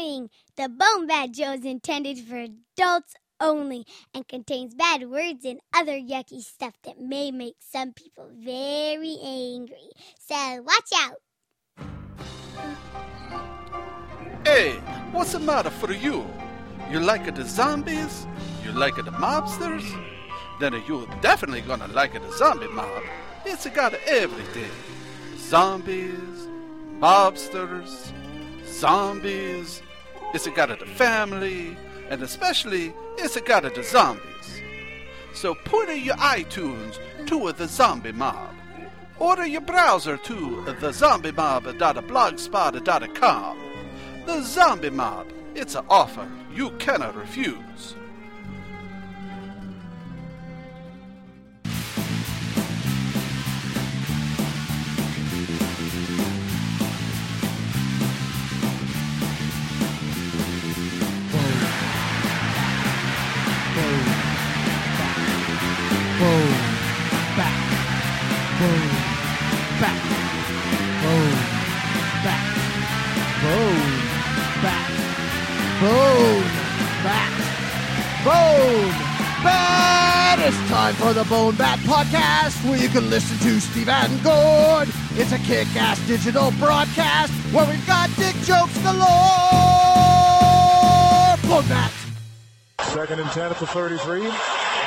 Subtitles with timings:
[0.00, 0.30] Warning!
[0.56, 5.98] The Bone Bat Show is intended for adults only and contains bad words and other
[5.98, 9.90] yucky stuff that may make some people very angry.
[10.18, 11.20] So watch out!
[14.44, 14.72] Hey,
[15.12, 16.26] what's the matter for you?
[16.90, 18.26] You like it the zombies?
[18.64, 19.84] You like it the mobsters?
[20.60, 23.02] Then you're definitely gonna like it the zombie mob.
[23.44, 24.70] It's got everything.
[25.36, 26.48] Zombies,
[26.98, 28.12] mobsters,
[28.66, 29.82] zombies.
[30.32, 31.76] It's got the family,
[32.08, 34.62] and especially is it's got the zombies.
[35.34, 38.54] So put in your iTunes to the zombie mob.
[39.18, 43.58] Order your browser to thezombiemob.blogspot.com.
[44.26, 45.26] The Zombie Mob.
[45.54, 47.96] It's an offer you cannot refuse.
[75.90, 76.42] Boom.
[77.02, 77.32] Back.
[78.22, 78.90] Boom.
[79.42, 80.38] Bat!
[80.38, 84.88] It's time for the Bone Bat Podcast where you can listen to Steve and Gord.
[85.16, 89.02] It's a kick ass digital broadcast where we've got dick jokes galore.
[91.48, 91.92] Bone Bat.
[92.82, 94.30] Second and 10 at the 33.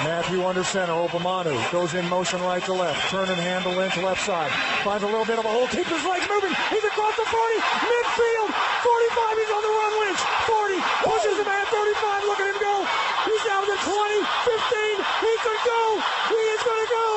[0.04, 0.94] Matthew under center.
[0.94, 3.10] Obomanu goes in motion right to left.
[3.10, 4.52] Turn and handle in to left side.
[4.84, 5.68] Finds a little bit of a hole.
[5.68, 6.52] Keeps his legs moving.
[6.70, 7.40] He's across the 40.
[7.88, 8.52] Midfield.
[8.52, 9.40] 45.
[9.40, 9.94] He's on the run.
[10.04, 10.22] Lynch.
[10.48, 10.80] 40.
[11.08, 12.24] Pushes him at 35.
[12.28, 12.76] Look at him go.
[13.32, 14.20] He's down to 20.
[14.44, 15.00] 15.
[15.24, 15.82] He could go.
[16.32, 17.08] He is going to go.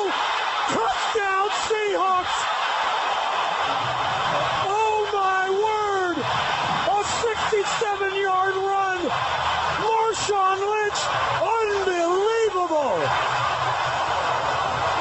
[0.71, 2.37] Touchdown Seahawks.
[4.63, 6.17] Oh my word.
[6.23, 8.99] A 67 yard run.
[9.77, 11.01] Marshawn Lynch,
[11.39, 12.97] unbelievable.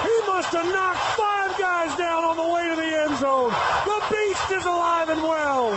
[0.05, 3.51] He must have knocked five guys down on the way to the end zone.
[3.85, 5.71] The beast is alive and well.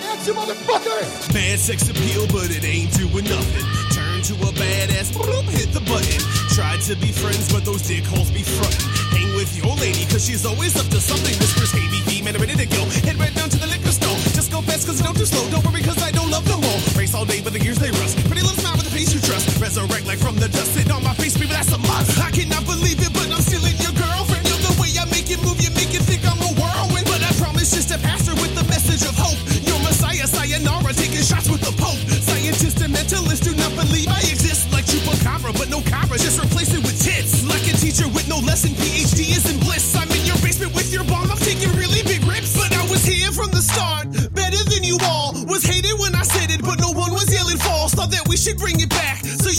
[0.00, 1.34] That's you motherfucker!
[1.34, 3.66] Mad sex appeal, but it ain't doing nothing.
[3.92, 6.20] Turn to a badass, bloop, hit the button.
[6.54, 8.84] Tried to be friends, but those dick holes be frontin'.
[9.16, 11.36] Hang with your lady, cause she's always up to something.
[11.38, 12.84] Whispers, hey, BB, man, I'm ready to go.
[13.04, 14.16] Head right down to the liquor store.
[14.32, 15.48] Just go fast, cause you don't too slow.
[15.50, 16.78] Don't worry, cause I don't love no more.
[16.96, 18.16] Race all day, but the gears they rust.
[18.24, 19.48] Pretty little smile with a you trust.
[19.56, 20.76] Resurrect like from the dust.
[20.76, 22.20] Sit on my face, baby, that's a must.
[22.20, 24.44] I cannot believe it, but I'm still in your girlfriend.
[24.44, 27.08] You're the way I make it move, you make it think I'm a whirlwind.
[27.08, 29.40] But I promise just to pass her with the message of hope.
[29.64, 31.96] Your messiah, sayonara, taking shots with the pope.
[32.20, 36.20] Scientists and mentalists do not believe I exist like chupacabra, but no cabra.
[36.20, 37.40] Just replace it with tits.
[37.48, 39.96] Like a teacher with no lesson, PhD is in bliss.
[39.96, 42.52] I'm in your basement with your bomb, I'm taking really big rips.
[42.52, 45.32] But I was here from the start, better than you all.
[45.48, 47.94] Was hated when I said it, but no one was yelling false.
[47.94, 48.89] Thought that we should bring it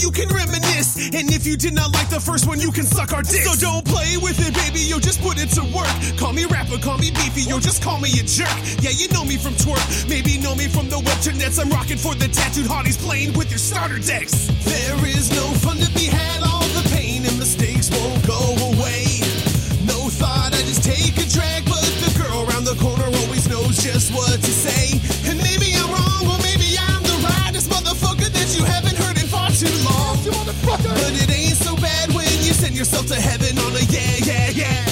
[0.02, 0.96] you can reminisce.
[1.14, 3.46] And if you did not like the first one, you can suck our dick.
[3.46, 4.80] So don't play with it, baby.
[4.80, 5.94] Yo, just put it to work.
[6.18, 7.42] Call me rapper, call me beefy.
[7.48, 8.52] Yo, just call me a jerk.
[8.82, 9.80] Yeah, you know me from twerk.
[10.08, 11.60] Maybe know me from the web webternets.
[11.60, 14.48] I'm rocking for the tattooed hotties playing with your starter decks.
[14.64, 16.01] There is no fun to be
[32.82, 34.84] yourself to heaven on a yeah, yeah, yeah.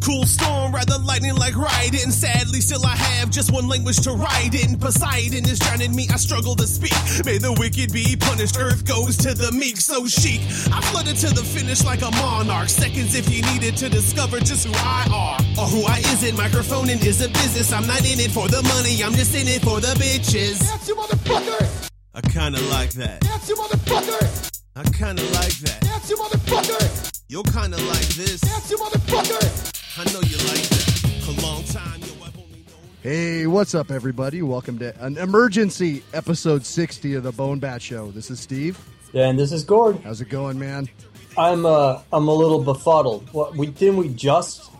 [0.00, 2.10] Cool storm, rather lightning like riding.
[2.10, 4.78] Sadly, still I have just one language to write in.
[4.78, 6.96] Poseidon is drowning me, I struggle to speak.
[7.26, 10.40] May the wicked be punished, earth goes to the meek, so chic.
[10.72, 12.70] I flooded to the finish like a monarch.
[12.70, 15.38] Seconds if you needed to discover just who I are.
[15.60, 16.38] Or who I isn't.
[16.38, 17.70] Microphoning is a business.
[17.70, 20.60] I'm not in it for the money, I'm just in it for the bitches.
[20.60, 21.90] That's you motherfucker!
[22.14, 23.20] I kinda like that.
[23.20, 24.58] That's you motherfucker!
[24.74, 25.80] I kinda like that.
[25.82, 27.15] That's you motherfucker!
[27.28, 28.40] You're kinda like this.
[28.40, 29.98] That's you motherfucker!
[29.98, 31.26] I know you like that.
[31.26, 32.88] A long time, yo, I've only known.
[33.02, 34.42] Hey, what's up, everybody?
[34.42, 38.12] Welcome to an emergency episode 60 of the Bone Bat Show.
[38.12, 38.78] This is Steve.
[39.12, 39.98] Yeah, and this is Gord.
[40.04, 40.88] How's it going, man?
[41.36, 43.28] I'm uh I'm a little befuddled.
[43.32, 44.70] What we didn't we just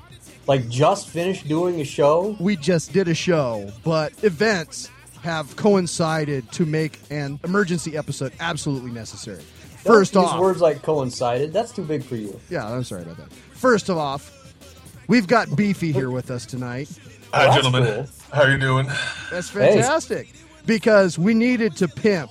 [0.47, 2.37] like just finish doing a show?
[2.39, 4.89] We just did a show, but events
[5.23, 9.43] have coincided to make an emergency episode absolutely necessary.
[9.87, 11.53] Don't 1st use off, words like coincided.
[11.53, 12.39] That's too big for you.
[12.51, 13.33] yeah, I'm sorry about that.
[13.33, 14.55] First of off,
[15.09, 16.89] we've got Beefy here with us tonight.
[17.33, 17.85] Hi, that's gentlemen.
[17.85, 18.07] cool.
[18.33, 18.87] How are you doing?
[19.31, 19.75] That's Hey.
[19.75, 20.33] fantastic
[20.67, 22.31] because we needed to pimp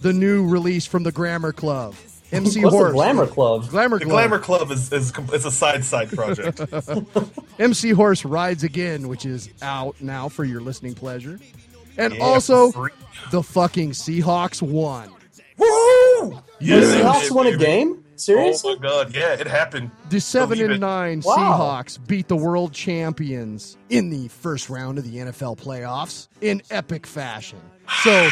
[0.00, 1.94] the new release from the Grammar Club.
[2.32, 2.88] MC What's Horse.
[2.88, 3.68] the Glamour Club?
[3.68, 4.12] Glamour The Club.
[4.14, 6.60] Glamour Club is, is com- it's a side side project.
[7.60, 11.38] MC Horse Rides Again, which is out now for your listening pleasure.
[11.96, 12.90] And Yeah, also, free.
[13.30, 15.10] the fucking Seahawks won.
[15.58, 16.30] Woo!
[16.30, 17.64] The Yes, Seahawks won a baby.
[17.64, 17.98] game?
[17.98, 18.76] Oh Seriously?
[18.76, 19.90] my god, yeah, it happened.
[20.08, 20.78] The seven Believe and it.
[20.86, 21.36] nine Wow.
[21.36, 27.06] Seahawks beat the world champions in the first round of the NFL playoffs in epic
[27.06, 27.58] fashion.
[28.02, 28.28] So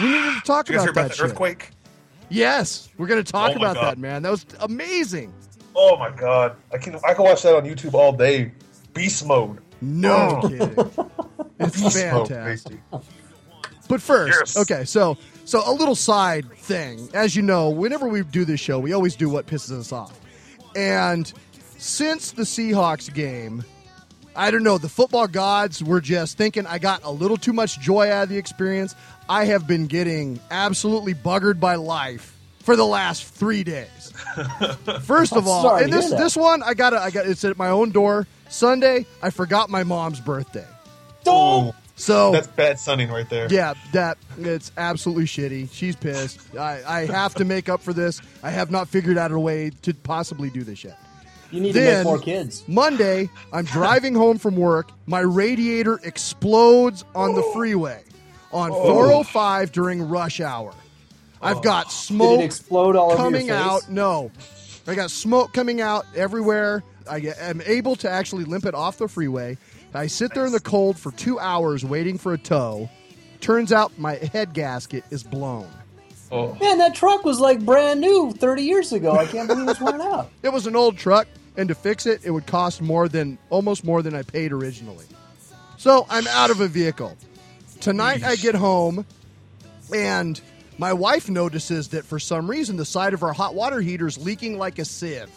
[0.00, 1.70] we needed to talk Did you about about that the earthquake?
[2.30, 3.84] Yes, we're going to talk Oh about God.
[3.84, 4.22] that, man.
[4.22, 5.32] That was amazing.
[5.76, 8.52] Oh my god, I can I can watch that on YouTube all day.
[8.94, 9.58] Beast mode.
[9.82, 10.48] No Oh.
[10.48, 10.76] kidding.
[11.62, 12.90] It's Beast mode, fantastic.
[12.90, 13.04] baby.
[13.86, 14.56] But first, Yes.
[14.56, 15.18] okay, so
[15.50, 17.08] so a little side thing.
[17.12, 20.16] As you know, whenever we do this show, we always do what pisses us off.
[20.76, 21.32] And
[21.76, 23.64] since the Seahawks game,
[24.36, 27.80] I don't know, the football gods were just thinking I got a little too much
[27.80, 28.94] joy out of the experience.
[29.28, 34.12] I have been getting absolutely buggered by life for the last three days.
[35.02, 37.90] First of all, and this this one I got I got it's at my own
[37.90, 38.28] door.
[38.48, 40.66] Sunday, I forgot my mom's birthday.
[41.26, 43.46] Oh, So that's bad sunning right there.
[43.50, 45.70] yeah, that it's absolutely shitty.
[45.70, 46.56] She's pissed.
[46.56, 48.22] I, I have to make up for this.
[48.42, 50.98] I have not figured out a way to possibly do this yet.
[51.50, 52.64] You need to Then- make more kids.
[52.66, 54.90] Monday, I'm driving home from work.
[55.06, 58.02] My radiator explodes on the freeway
[58.52, 60.72] on 405 during rush hour.
[61.42, 61.60] I've oh.
[61.60, 63.66] got Did smoke it explode all over coming your face?
[63.66, 63.90] out.
[63.90, 64.30] No,
[64.86, 66.82] I got smoke coming out everywhere.
[67.08, 69.58] I am able to actually limp it off the freeway.
[69.94, 72.88] I sit there in the cold for two hours waiting for a tow.
[73.40, 75.68] Turns out my head gasket is blown.
[76.30, 76.54] Oh.
[76.60, 79.12] Man, that truck was like brand new 30 years ago.
[79.12, 80.30] I can't believe it's worn out.
[80.42, 81.26] It was an old truck,
[81.56, 85.06] and to fix it, it would cost more than almost more than I paid originally.
[85.76, 87.16] So I'm out of a vehicle.
[87.80, 89.06] Tonight I get home,
[89.92, 90.40] and
[90.78, 94.16] my wife notices that for some reason the side of our hot water heater is
[94.18, 95.30] leaking like a sieve.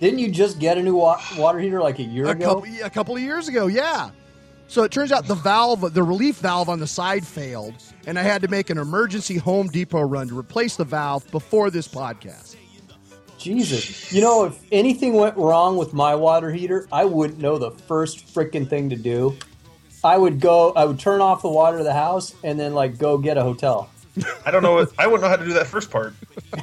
[0.00, 2.60] Didn't you just get a new wa- water heater like a year A ago?
[2.60, 4.10] couple, a couple of years ago, yeah.
[4.68, 7.74] So it turns out the valve, the relief valve on the side failed,
[8.06, 11.70] and I had to make an emergency Home Depot run to replace the valve before
[11.70, 12.56] this podcast.
[13.38, 14.12] Jesus.
[14.12, 18.26] You know, if anything went wrong with my water heater, I wouldn't know the first
[18.34, 19.36] freaking thing to do.
[20.04, 22.98] I would go, I would turn off the water of the house and then, like,
[22.98, 23.90] go get a hotel.
[24.46, 24.74] I don't know.
[24.74, 26.14] What, I wouldn't know how to do that first part.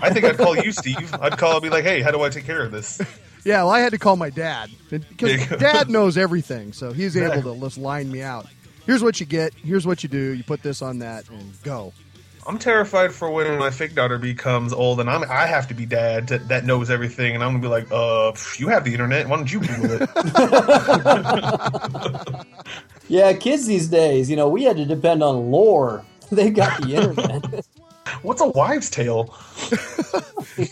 [0.01, 1.13] I think I'd call you, Steve.
[1.21, 3.01] I'd call and be like, "Hey, how do I take care of this?"
[3.43, 5.57] Yeah, well, I had to call my dad because There you go.
[5.57, 8.47] dad knows everything, so he's able to just line me out.
[8.87, 9.53] Here's what you get.
[9.53, 10.31] Here's what you do.
[10.33, 11.93] You put this on that and go.
[12.47, 15.85] I'm terrified for when my fake daughter becomes old and I'm I have to be
[15.87, 18.91] dad that, that knows everything and I'm gonna be like, uh, pff, you have the
[18.93, 19.27] internet.
[19.27, 20.09] Why don't you Google it?
[23.07, 26.03] Yeah, kids these days, you know, we had to depend on lore.
[26.31, 27.65] They got the internet.
[28.21, 29.33] What's a wives' tale?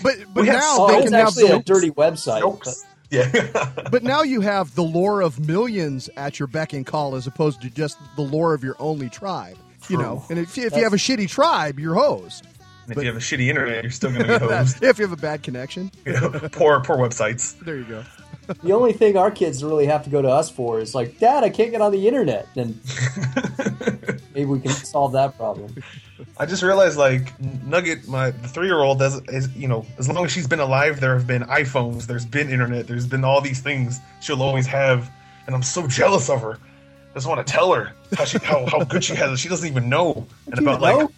[0.01, 2.63] But but We have now oh, they it's can have actually a dirty website.
[2.63, 2.75] but-
[3.09, 3.83] Yeah.
[3.91, 7.61] but now you have the lore of millions at your beck and call as opposed
[7.61, 9.57] to just the lore of your only tribe.
[9.89, 12.47] You know, and if, if you have a shitty tribe, you're hosed.
[12.87, 14.81] if you have a shitty internet, you're still gonna be hosed.
[14.81, 17.59] if you have a bad connection, You know, poor, poor websites.
[17.65, 18.03] there you go.
[18.61, 21.43] The only thing our kids really have to go to us for is like, Dad,
[21.43, 22.47] I can't get on the internet.
[22.55, 22.79] Then
[24.33, 25.73] maybe we can solve that problem.
[26.37, 30.25] I just realized, like Nugget, my three year old, does is you know, as long
[30.25, 33.61] as she's been alive, there have been iPhones, there's been internet, there's been all these
[33.61, 35.11] things she'll always have,
[35.45, 36.53] and I'm so jealous of her.
[36.53, 39.37] I just want to tell her how she how, how good she has it.
[39.37, 40.25] She doesn't even know.
[40.47, 41.11] And you about like know?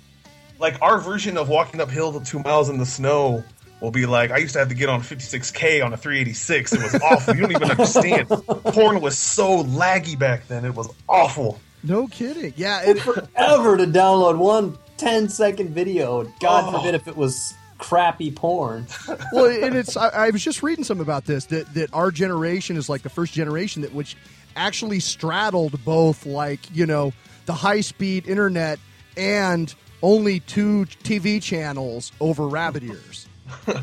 [0.60, 3.44] like our version of walking uphill to two miles in the snow
[3.82, 6.74] will be like I used to have to get on 56k on a 386.
[6.74, 7.36] It was awful.
[7.36, 8.28] You don't even understand.
[8.66, 10.66] Porn was so laggy back then.
[10.66, 11.60] It was awful.
[11.84, 12.54] No kidding.
[12.58, 16.24] Yeah, it, Forever to download one 10 second video.
[16.40, 16.78] God Oh.
[16.78, 18.88] forbid if it was crappy porn.
[19.34, 19.96] well, and it's.
[19.98, 23.10] I, I was just reading something about this that that our generation is like the
[23.10, 24.16] first generation that which
[24.56, 27.12] actually straddled both like you know
[27.46, 28.80] the high speed internet
[29.18, 33.28] and only two TV channels over rabbit ears.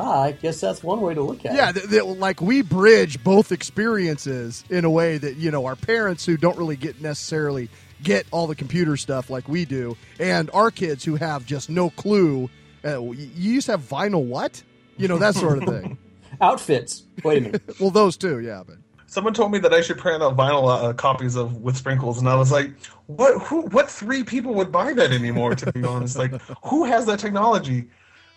[0.00, 1.74] Ah, I guess that's one way to look at Yeah, it.
[1.74, 6.24] that, that, like we bridge both experiences in a way that you know our parents
[6.24, 7.68] who don't really get necessarily
[8.02, 11.90] get all the computer stuff like we do, and our kids who have just no
[11.90, 12.48] clue.
[12.84, 14.62] Uh, you used to have vinyl what?
[14.96, 15.98] You know that sort of thing.
[16.40, 17.02] Outfits.
[17.24, 17.80] Wait a minute.
[17.80, 18.38] well, those too.
[18.38, 18.76] yeah, but
[19.06, 22.28] Someone told me that I should print out vinyl uh, copies of with sprinkles, and
[22.28, 22.70] I was like,
[23.06, 23.40] "What?
[23.42, 23.62] Who?
[23.62, 27.88] What three people would buy that anymore?" To be honest, like, who has that technology?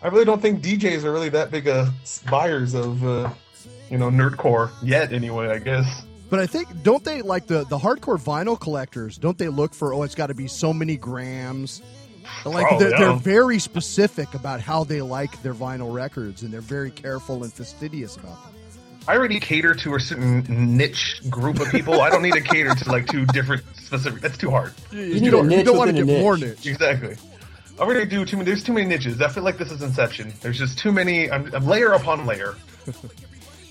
[0.02, 1.86] I really don't think DJs are really that big uh,
[2.30, 3.30] buyers of, uh,
[3.90, 5.12] you know, nerdcore yet.
[5.12, 6.04] Anyway, I guess.
[6.30, 9.18] But I think don't they like the the hardcore vinyl collectors?
[9.18, 11.82] Don't they look for oh it's got to be so many grams
[12.44, 16.52] Like Probably, they're, I they're very specific about how they like their vinyl records, and
[16.52, 18.54] they're very careful and fastidious about them.
[19.08, 20.44] I already cater to a certain
[20.76, 22.00] niche group of people.
[22.00, 24.20] I don't need to cater to like two different specific.
[24.20, 24.72] That's too hard.
[24.92, 26.20] You, You need don't, a niche you don't want to get niche.
[26.20, 26.66] more niche.
[26.66, 27.16] Exactly.
[27.78, 28.46] I already do too many.
[28.46, 29.20] There's too many niches.
[29.20, 30.32] I feel like this is Inception.
[30.40, 31.30] There's just too many.
[31.30, 32.54] I'm, I'm layer upon layer.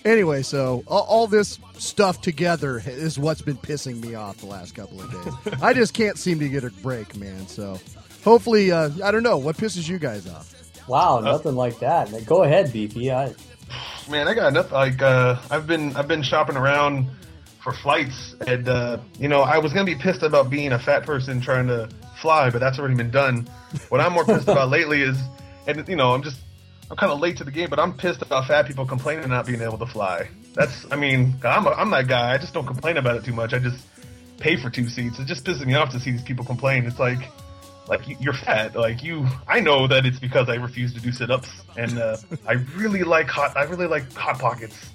[0.03, 4.73] Anyway, so all, all this stuff together is what's been pissing me off the last
[4.73, 5.53] couple of days.
[5.61, 7.47] I just can't seem to get a break, man.
[7.47, 7.79] So
[8.23, 10.55] hopefully, uh, I don't know what pisses you guys off.
[10.87, 12.11] Wow, nothing like that.
[12.11, 13.11] Man, Go ahead, Beefy.
[13.11, 13.35] I,
[14.09, 14.71] Man, I got enough.
[14.71, 17.07] Like uh, I've been I've been shopping around
[17.63, 21.05] for flights, and uh, you know I was gonna be pissed about being a fat
[21.05, 21.87] person trying to
[22.21, 23.47] fly, but that's already been done.
[23.89, 25.17] What I'm more pissed about lately is,
[25.67, 26.39] and you know I'm just
[26.89, 29.45] I'm kind of late to the game, but I'm pissed about fat people complaining not
[29.45, 30.29] being able to fly.
[30.53, 32.33] That's I mean I'm a, I'm that guy.
[32.33, 33.53] I just don't complain about it too much.
[33.53, 33.83] I just
[34.39, 35.19] pay for two seats.
[35.19, 36.85] It just pisses me off to see these people complain.
[36.85, 37.19] It's like
[37.87, 38.75] like you- you're fat.
[38.75, 42.53] Like you, I know that it's because I refuse to do sit-ups, and uh, I
[42.75, 43.55] really like hot.
[43.57, 44.89] I really like hot pockets,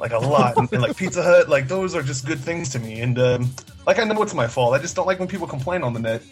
[0.00, 1.48] like a lot, and, and like Pizza Hut.
[1.48, 3.00] Like those are just good things to me.
[3.00, 3.50] And um,
[3.86, 4.74] like I know it's my fault.
[4.74, 6.22] I just don't like when people complain on the net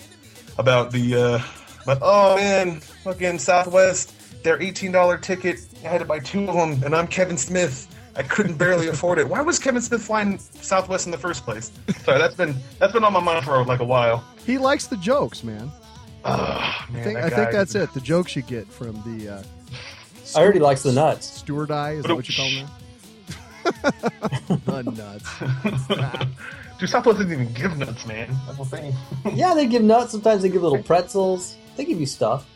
[0.57, 1.15] about the.
[1.15, 1.43] Uh,
[1.87, 5.61] but oh man, fucking Southwest, their eighteen dollar ticket.
[5.85, 7.95] I had to buy two of them, and I'm Kevin Smith.
[8.17, 9.29] I couldn't barely afford it.
[9.29, 11.71] Why was Kevin Smith flying Southwest in the first place?
[11.99, 14.25] Sorry, that's been that's been on my mind for like a while.
[14.45, 15.71] He likes the jokes, man.
[16.25, 17.93] Ah, I man, think I think that's it.
[17.95, 19.43] The jokes you get from the uh,
[20.37, 21.27] I already likes the nuts.
[21.27, 21.93] steward eye.
[21.93, 22.69] Is that what you call them?
[24.65, 26.29] The nuts.
[26.79, 28.35] Dude, Southwest doesn't even give nuts, man.
[28.47, 28.95] That's the thing.
[29.37, 30.13] Yeah, they give nuts.
[30.13, 31.57] Sometimes they give little pretzels.
[31.77, 32.47] They give you stuff.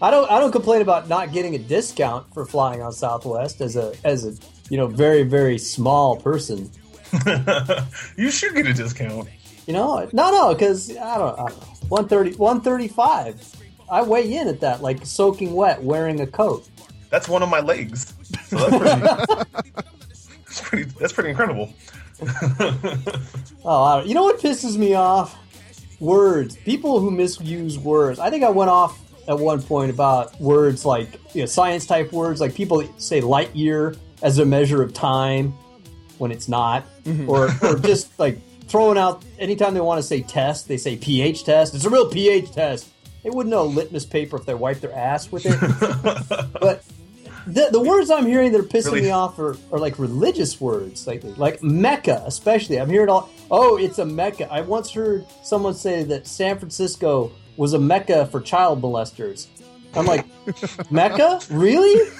[0.00, 0.30] I don't.
[0.30, 4.26] I don't complain about not getting a discount for flying on Southwest as a as
[4.26, 4.34] a
[4.70, 6.70] you know very very small person.
[8.16, 9.28] you should get a discount.
[9.66, 11.38] You know, no, no, because I don't.
[11.38, 11.76] I don't know.
[11.88, 13.56] 130, 135.
[13.90, 16.68] I weigh in at that, like soaking wet, wearing a coat.
[17.10, 18.14] That's one of my legs.
[18.46, 18.58] So
[20.56, 20.90] that's pretty.
[20.98, 21.30] that's pretty.
[21.30, 21.72] Incredible.
[23.68, 25.36] Oh, you know what pisses me off?
[26.00, 26.56] Words.
[26.56, 28.18] People who misuse words.
[28.18, 28.98] I think I went off
[29.28, 33.54] at one point about words like you know, science type words, like people say light
[33.56, 35.52] year as a measure of time
[36.18, 37.28] when it's not, mm-hmm.
[37.28, 41.44] or, or just like throwing out anytime they want to say test, they say pH
[41.44, 41.74] test.
[41.74, 42.88] It's a real pH test.
[43.22, 46.52] They wouldn't know litmus paper if they wiped their ass with it.
[46.60, 46.84] but
[47.46, 49.02] the, the words I'm hearing that are pissing Really?
[49.02, 52.78] me off are, are like religious words, like like Mecca, especially.
[52.80, 53.30] I'm hearing all.
[53.50, 54.50] Oh, it's a Mecca.
[54.52, 59.46] I once heard someone say that San Francisco was a Mecca for child molesters.
[59.94, 60.26] I'm like,
[60.90, 61.40] Mecca?
[61.50, 62.10] Really?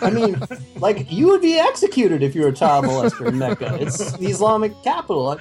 [0.00, 0.40] I mean,
[0.76, 3.76] like you would be executed if you were a child molester in Mecca.
[3.80, 5.38] It's the Islamic capital,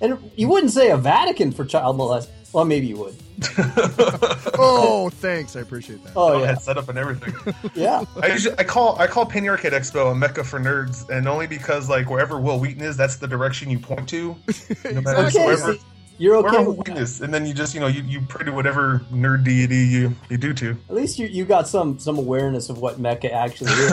[0.00, 2.30] and you wouldn't say a Vatican for child molest.
[2.52, 3.16] Well, maybe you would.
[4.62, 5.56] Oh, thanks.
[5.56, 6.12] I appreciate that.
[6.14, 7.32] Oh I yeah, had set up and everything.
[7.74, 8.04] yeah.
[8.22, 11.46] I usually, I call I call Penny Arcade Expo a mecca for nerds, and only
[11.46, 14.36] because like wherever Wil Wheaton is, that's the direction you point to.
[14.92, 15.80] No matter Okay, wherever, so
[16.18, 16.50] you're okay.
[16.50, 17.02] wherever Wil Wheaton that.
[17.02, 20.14] is, and then you just you know you, you pray to whatever nerd deity you,
[20.28, 20.76] you do to.
[20.90, 23.92] At least you, you got some some awareness of what Mecca actually is.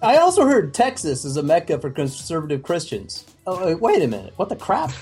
[0.00, 3.26] I also heard Texas is a Mecca for conservative Christians.
[3.46, 4.32] Oh, wait, wait a minute.
[4.36, 4.92] What the crap?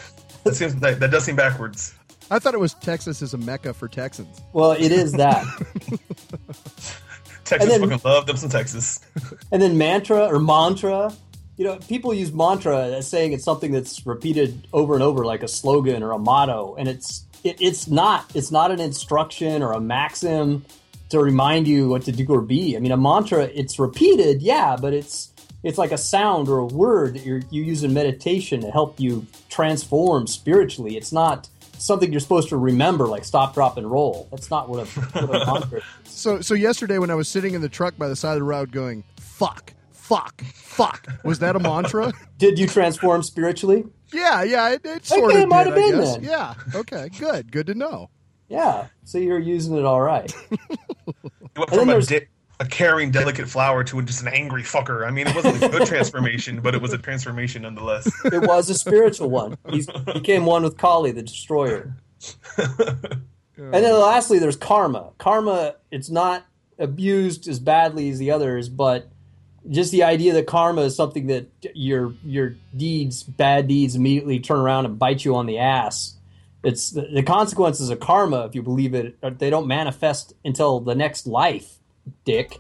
[0.43, 1.95] that seems that, that does seem backwards.
[2.31, 4.41] I thought it was Texas is a mecca for Texans.
[4.53, 5.45] Well, it is that.
[7.45, 9.01] Texas And then- fucking love them some Texas.
[9.53, 11.13] and then mantra or mantra.
[11.57, 15.43] You know, people use mantra as saying it's something that's repeated over and over, like
[15.43, 18.25] a slogan or a motto, and it's it, it's not.
[18.35, 20.65] It's not an instruction or a maxim
[21.11, 22.77] to remind you what to do or be.
[22.77, 25.31] I mean, a mantra it's repeated, yeah, but it's
[25.63, 28.99] it's like a sound or a word that you you use in meditation to help
[28.99, 30.97] you transform spiritually.
[30.97, 34.29] It's not something you're supposed to remember, like stop, drop, and roll.
[34.31, 35.79] That's not what a, what a mantra.
[35.79, 35.85] is.
[36.11, 38.45] So, so yesterday when I was sitting in the truck by the side of the
[38.45, 42.13] road going "fuck, fuck, fuck," was that a mantra?
[42.39, 43.85] Did you transform spiritually?
[44.13, 46.15] yeah, yeah, it, it sort Okay, of it might did, have I been guess.
[46.17, 46.25] then.
[46.25, 48.11] Yeah, okay, good, good to know.
[48.49, 50.33] Yeah, so you're using it all right.
[51.57, 52.27] You went from a, di-
[52.61, 55.07] a caring, delicate flower to just an angry fucker.
[55.07, 58.11] I mean, it wasn't a good transformation, but it was a transformation nonetheless.
[58.25, 59.59] It was a spiritual one.
[59.71, 61.97] He became one with Kali, the destroyer.
[63.57, 65.13] And then lastly, there's karma.
[65.19, 66.45] Karma, it's not
[66.79, 69.09] abused as badly as the others, but
[69.71, 74.59] just the idea that karma is something that your your deeds, bad deeds, immediately turn
[74.59, 76.15] around and bite you on the ass.
[76.63, 80.95] It's the, the consequences of karma, if you believe it, they don't manifest until the
[80.95, 81.79] next life,
[82.25, 82.59] dick.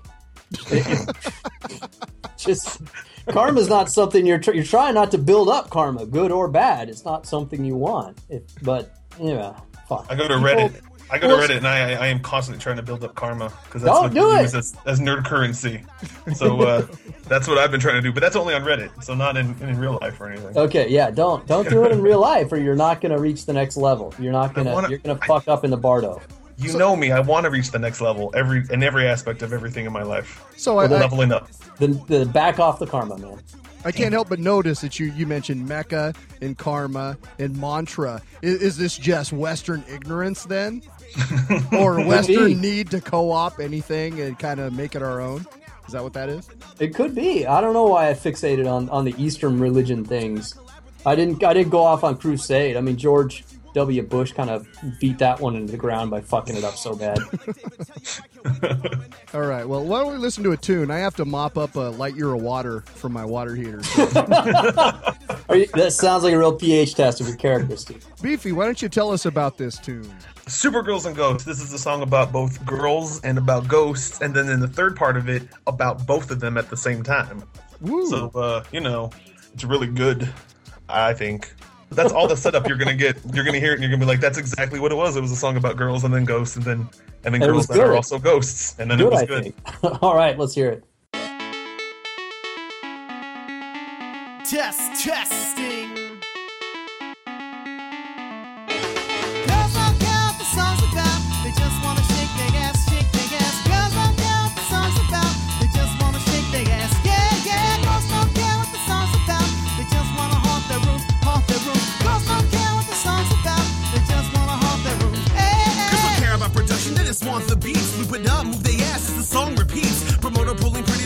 [2.36, 2.80] just
[3.28, 6.48] karma is not something you're tr- you're trying not to build up karma, good or
[6.48, 6.88] bad.
[6.88, 8.18] It's not something you want.
[8.28, 9.58] It, but yeah,
[9.88, 10.04] fine.
[10.08, 10.80] I go to People- Reddit.
[11.10, 13.82] I go to Reddit and I, I am constantly trying to build up karma because
[13.82, 15.84] that's Don't what do use as, as nerd currency.
[16.34, 16.86] So uh,
[17.28, 19.54] that's what I've been trying to do, but that's only on Reddit, so not in,
[19.60, 20.56] in real life or anything.
[20.56, 23.52] Okay, yeah, don't don't do it in real life, or you're not gonna reach the
[23.52, 24.14] next level.
[24.18, 26.20] You're not gonna wanna- you're gonna fuck up in the bardo.
[26.56, 29.52] You know me; I want to reach the next level every in every aspect of
[29.52, 30.44] everything in my life.
[30.56, 31.50] So I, I, Leveling up.
[31.78, 33.40] The, the back off the karma, man.
[33.86, 38.22] I can't help but notice that you, you mentioned Mecca and Karma and Mantra.
[38.40, 40.80] Is, is this just Western ignorance then?
[41.72, 42.02] or.
[42.02, 45.46] Western need to co op anything and kind of make it our own?
[45.86, 46.48] Is that what that is?
[46.80, 47.46] It could be.
[47.46, 50.54] I don't know why I fixated on on the Eastern religion things.
[51.04, 52.76] I didn't I didn't go off on crusade.
[52.76, 54.02] I mean George W.
[54.02, 54.66] Bush kind of
[55.00, 57.18] beat that one into the ground by fucking it up so bad.
[59.34, 59.68] All right.
[59.68, 60.90] Well, why don't we listen to a tune?
[60.90, 63.80] I have to mop up a light year of water from my water heater.
[65.48, 68.04] Are you, that sounds like a real pH test of your character, Steve.
[68.22, 70.08] Beefy, why don't you tell us about this tune?
[70.46, 71.44] Supergirls and Ghosts.
[71.44, 74.94] This is a song about both girls and about ghosts, and then in the third
[74.94, 77.42] part of it, about both of them at the same time.
[77.80, 78.08] Woo.
[78.08, 79.10] So, uh, you know,
[79.52, 80.28] it's really good,
[80.88, 81.52] I think.
[81.90, 83.16] That's all the setup you're gonna get.
[83.32, 85.20] You're gonna hear it, and you're gonna be like, "That's exactly what it was." It
[85.20, 86.88] was a song about girls and then ghosts, and then
[87.24, 89.54] and then And girls was that are also ghosts, and then it was I good.
[90.02, 90.84] All right, let's hear it.
[94.44, 95.73] Test, testing.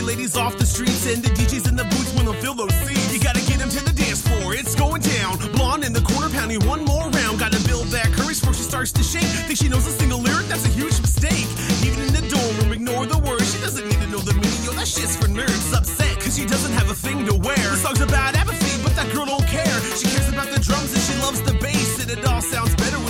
[0.09, 3.13] Ladies off the streets, and the DJs in the booths wanna fill those seats.
[3.13, 5.37] You gotta get them to the dance floor, it's going down.
[5.53, 7.37] Blonde in the corner, pounding one more round.
[7.37, 9.29] Gotta build that courage before she starts to shake.
[9.45, 11.45] Think she knows a single lyric, that's a huge mistake.
[11.85, 13.53] Even in the dorm room, ignore the words.
[13.53, 15.77] She doesn't need to know the meaning, yo, that shit's for nerds.
[15.77, 17.61] Upset, cause she doesn't have a thing to wear.
[17.69, 19.77] The song's about apathy, but that girl don't care.
[19.93, 22.01] She cares about the drums and she loves the bass.
[22.01, 23.08] And it all sounds better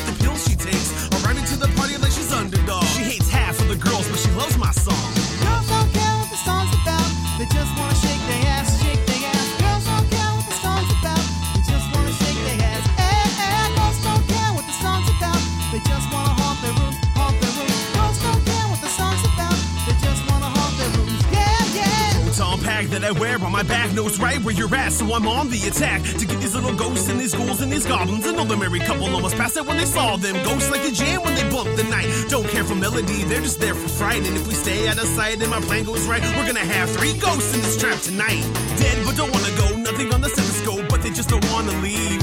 [23.09, 26.03] I wear on my back knows right where you're at, so I'm on the attack
[26.03, 28.27] to get these little ghosts and these ghouls and these goblins.
[28.27, 30.35] I know the married couple almost passed out when they saw them.
[30.45, 32.05] Ghosts like the jam when they bump the night.
[32.29, 34.21] Don't care for melody, they're just there for fright.
[34.27, 36.87] And if we stay out of sight and my plan goes right, we're gonna have
[36.91, 38.45] three ghosts in this trap tonight.
[38.77, 42.21] Dead but don't wanna go, nothing on the stethoscope, but they just don't wanna leave.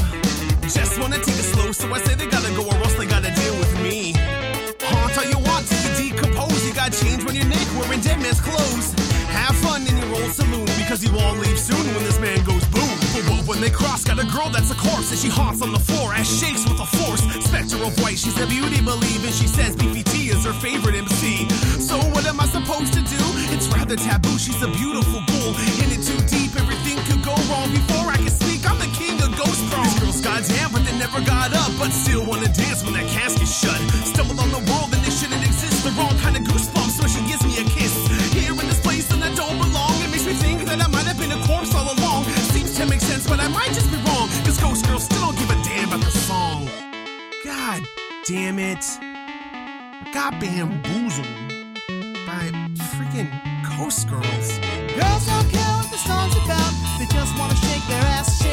[0.70, 3.34] Just wanna take it slow, so I say they gotta go or else they gotta
[3.34, 4.14] deal with me.
[4.86, 6.62] Haunt all you want till you decompose.
[6.62, 9.05] You got change when you're Nick wearing dead man's clothes.
[9.46, 12.66] Have fun in your old saloon because you all leave soon when this man goes
[12.74, 12.96] boom.
[13.14, 15.70] But what when they cross, got a girl that's a corpse and she haunts on
[15.70, 17.22] the floor as shakes with a force.
[17.46, 19.30] Spectre of white, she's a beauty believer.
[19.30, 21.46] She says BPT is her favorite MC.
[21.78, 23.22] So what am I supposed to do?
[23.54, 24.34] It's rather taboo.
[24.34, 25.54] She's a beautiful bull.
[25.78, 28.66] In it too deep, everything could go wrong before I can speak.
[28.66, 29.86] I'm the king of ghost prom.
[29.86, 31.70] These girls got down, but they never got up.
[31.78, 33.78] But still wanna dance when that casket's shut.
[34.10, 34.65] Stumbled on the
[44.76, 46.68] Ghost girls still don't give a damn about the song.
[47.42, 47.82] God
[48.26, 48.84] damn it.
[49.00, 51.26] I got bamboozled
[52.26, 52.50] by
[52.92, 53.32] freaking
[53.78, 54.58] ghost girls.
[55.00, 56.98] Girls don't care what the song's about.
[56.98, 58.45] They just wanna shake their ass.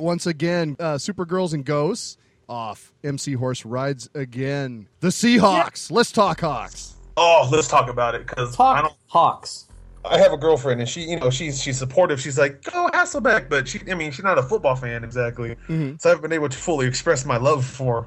[0.00, 2.16] Right, once again, uh, Supergirls and Ghosts
[2.48, 2.92] off.
[3.04, 4.88] MC Horse rides again.
[5.00, 5.90] The Seahawks.
[5.90, 6.94] Let's talk Hawks.
[7.16, 8.94] Oh, let's talk about it because I don't.
[9.06, 9.66] Hawks.
[10.02, 12.20] I have a girlfriend and she, you know, she's she's supportive.
[12.20, 15.56] She's like, go Hasselbeck, but she, I mean, she's not a football fan exactly.
[15.68, 18.06] So I haven't been able to fully express my love for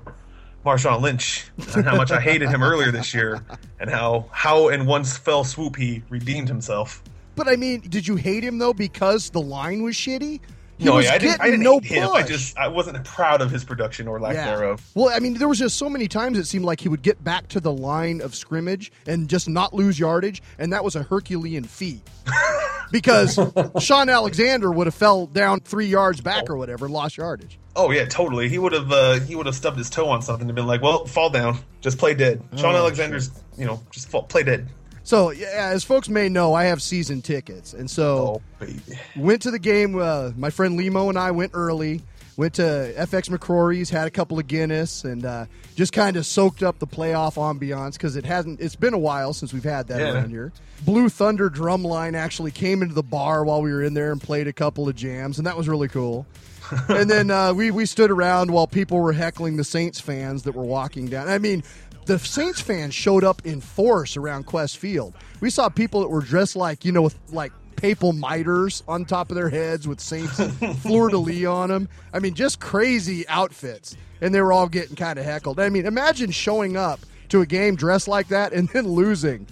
[0.66, 3.46] Marshawn Lynch and how much I hated him earlier this year,
[3.80, 7.04] and how how in one fell swoop he redeemed himself.
[7.36, 10.40] But I mean, did you hate him though because the line was shitty?
[10.84, 12.10] He no, was yeah, I didn't, I didn't no hate him.
[12.12, 14.86] I just I wasn't proud of his production or lack thereof.
[14.94, 17.24] Well, I mean, there was just so many times it seemed like he would get
[17.24, 21.04] back to the line of scrimmage and just not lose yardage, and that was a
[21.04, 22.02] Herculean feat.
[22.92, 23.40] because
[23.80, 27.58] Shaun Alexander would have fell down three yards back or whatever lost yardage.
[27.78, 28.50] Oh yeah, totally.
[28.50, 30.82] He would have uh, he would have stubbed his toe on something and been like,
[30.82, 34.68] "Well, fall down, just play dead." Shaun Oh, Alexander's, you know, just fall, play dead.
[35.04, 38.80] So, yeah, as folks may know, I have season tickets, and so Oh baby.
[39.18, 40.00] went to the game.
[40.00, 42.02] Uh, my friend Limo and I went early.
[42.36, 42.64] Went to
[42.98, 46.88] FX McRory's, had a couple of Guinness, and uh, just kind of soaked up the
[46.88, 48.60] playoff ambiance because it hasn't.
[48.60, 50.14] It's been a while since we've had that Yeah.
[50.14, 50.52] around here.
[50.84, 54.48] Blue Thunder Drumline actually came into the bar while we were in there and played
[54.48, 56.26] a couple of jams, and that was really cool.
[56.90, 60.54] and then uh, we we stood around while people were heckling the Saints fans that
[60.56, 61.28] were walking down.
[61.30, 61.62] I mean,
[62.06, 65.14] the Saints fans showed up in force around Qwest Field.
[65.42, 69.30] We saw people that were dressed like you know with like papal miters on top
[69.30, 70.40] of their heads with Saints
[70.82, 71.90] fleur de lis on them.
[72.14, 75.60] I mean, just crazy outfits, and they were all getting kind of heckled.
[75.60, 79.48] I mean, imagine showing up to a game dressed like that and then losing.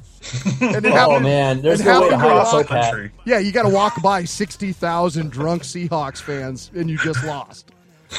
[0.61, 2.83] and then Oh having- man, there's and no way to hide a walk- soap hat.
[2.91, 3.11] country.
[3.25, 7.71] yeah, you got to walk by 60,000 drunk Seahawks fans and you just lost.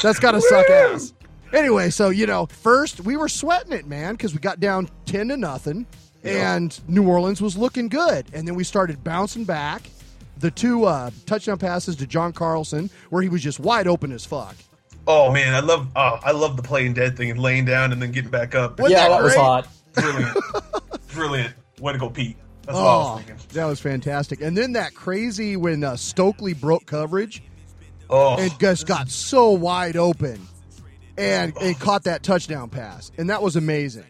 [0.02, 1.12] That's got to suck ass.
[1.52, 5.28] Anyway, so, you know, first we were sweating it, man, because we got down 10
[5.28, 5.86] to nothing
[6.24, 8.26] and New Orleans was looking good.
[8.32, 9.82] And then we started bouncing back.
[10.38, 14.24] The two uh, touchdown passes to John Carlson, where he was just wide open as
[14.24, 14.56] fuck.
[15.06, 18.00] Oh man, I love oh, I love the playing dead thing and laying down and
[18.00, 18.78] then getting back up.
[18.80, 19.68] Wasn't yeah, that that was hot.
[19.94, 20.36] Brilliant,
[21.12, 21.54] brilliant.
[21.80, 22.36] Way to go, Pete.
[22.62, 23.36] That's what I Oh, was thinking.
[23.52, 24.40] that was fantastic.
[24.40, 27.42] And then that crazy when uh, Stokley broke coverage.
[28.10, 30.40] Oh, and just got so wide open
[31.16, 33.11] and, and caught that touchdown pass.
[33.18, 34.05] And that was amazing.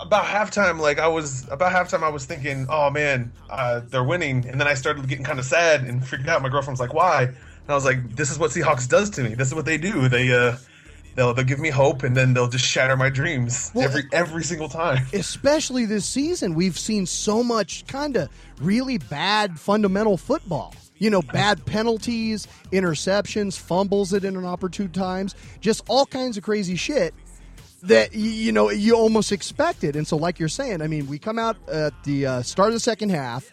[0.00, 4.46] about halftime, like I was about halftime, I was thinking, oh man, uh, they're winning,
[4.48, 6.42] and then I started getting kind of sad and freaked out.
[6.42, 7.24] My girlfriend was like, why?
[7.24, 9.34] And I was like, this is what Seahawks does to me.
[9.34, 10.08] This is what they do.
[10.08, 10.56] They uh,
[11.14, 14.44] they'll they'll give me hope, and then they'll just shatter my dreams Well, every every
[14.44, 15.06] single time.
[15.12, 18.28] Especially this season, we've seen so much kind of
[18.60, 20.74] really bad fundamental football.
[21.00, 27.12] You know, bad penalties, interceptions, fumbles at inopportune times, just all kinds of crazy shit
[27.82, 29.96] that you know you almost expected.
[29.96, 32.74] And so, like you're saying, I mean, we come out at the uh, start of
[32.74, 33.50] the second half,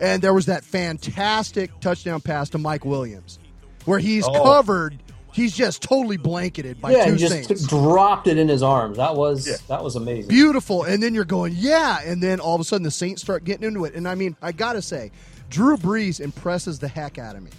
[0.00, 3.38] and there was that fantastic touchdown pass to Mike Williams,
[3.84, 4.42] where he's Oh.
[4.44, 4.98] covered.
[5.32, 7.62] He's just totally blanketed by Yeah, two just Saints.
[7.62, 8.98] t- dropped it in his arms.
[8.98, 9.56] That was Yeah.
[9.66, 10.28] that was amazing.
[10.28, 10.84] beautiful.
[10.84, 11.98] And then you're going, yeah.
[12.06, 13.96] And then all of a sudden the Saints start getting into it.
[13.96, 15.10] And I mean, I got to say,
[15.50, 17.50] Drew Brees impresses the heck out of me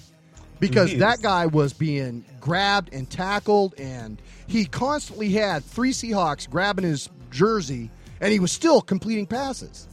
[0.60, 3.80] because He that guy was being grabbed and tackled.
[3.80, 7.90] And he constantly had three Seahawks grabbing his jersey
[8.22, 9.88] and he was still completing passes.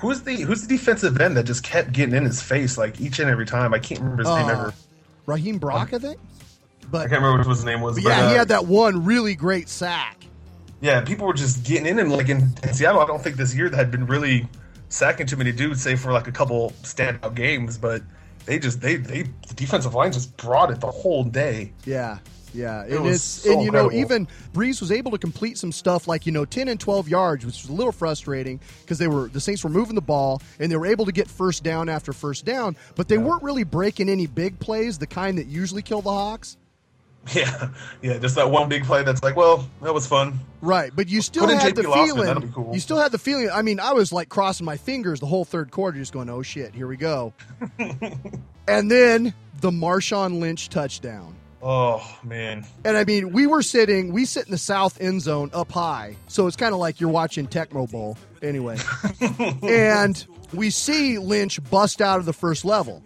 [0.00, 3.18] Who's the who's the defensive end that just kept getting in his face like each
[3.18, 3.74] and every time?
[3.74, 4.74] I can't remember his name Uh, ever.
[5.26, 6.20] Raheem Brock, I think.
[6.90, 7.96] But I can't remember what his name was.
[7.96, 10.24] but but, yeah, he uh, had that one really great sack.
[10.80, 13.00] Yeah, people were just getting in him like in, in Seattle.
[13.00, 14.48] I don't think this year that had been really
[14.88, 17.78] sacking too many dudes, save for like a couple standout games.
[17.78, 18.02] But
[18.46, 21.72] they just they they the defensive line just brought it the whole day.
[21.84, 22.18] Yeah.
[22.54, 25.58] Yeah, It and was it's so and you know even Brees was able to complete
[25.58, 28.98] some stuff like you know ten and twelve yards, which was a little frustrating because
[28.98, 31.62] they were the Saints were moving the ball and they were able to get first
[31.62, 35.46] down after first down, but they weren't really breaking any big plays, the kind that
[35.46, 36.56] usually kill the Hawks.
[37.34, 37.68] Yeah,
[38.02, 40.38] yeah, just that one big play that's like, well, that was fun.
[40.60, 42.52] Right, but you still had the Losman, feeling.
[42.52, 42.74] cool.
[42.74, 43.50] You still had the feeling.
[43.50, 46.42] I mean, I was like crossing my fingers the whole third quarter, just going, "Oh
[46.42, 47.32] shit, here we go."
[48.68, 51.34] and then the Marshawn Lynch touchdown.
[51.60, 55.50] Oh man, And I mean, we were sitting, we sit in the south end zone
[55.52, 56.16] up high.
[56.28, 58.78] So it's kind of like you're watching Tecmo Bowl anyway.
[59.62, 63.02] and we see Lynch bust out of the first level.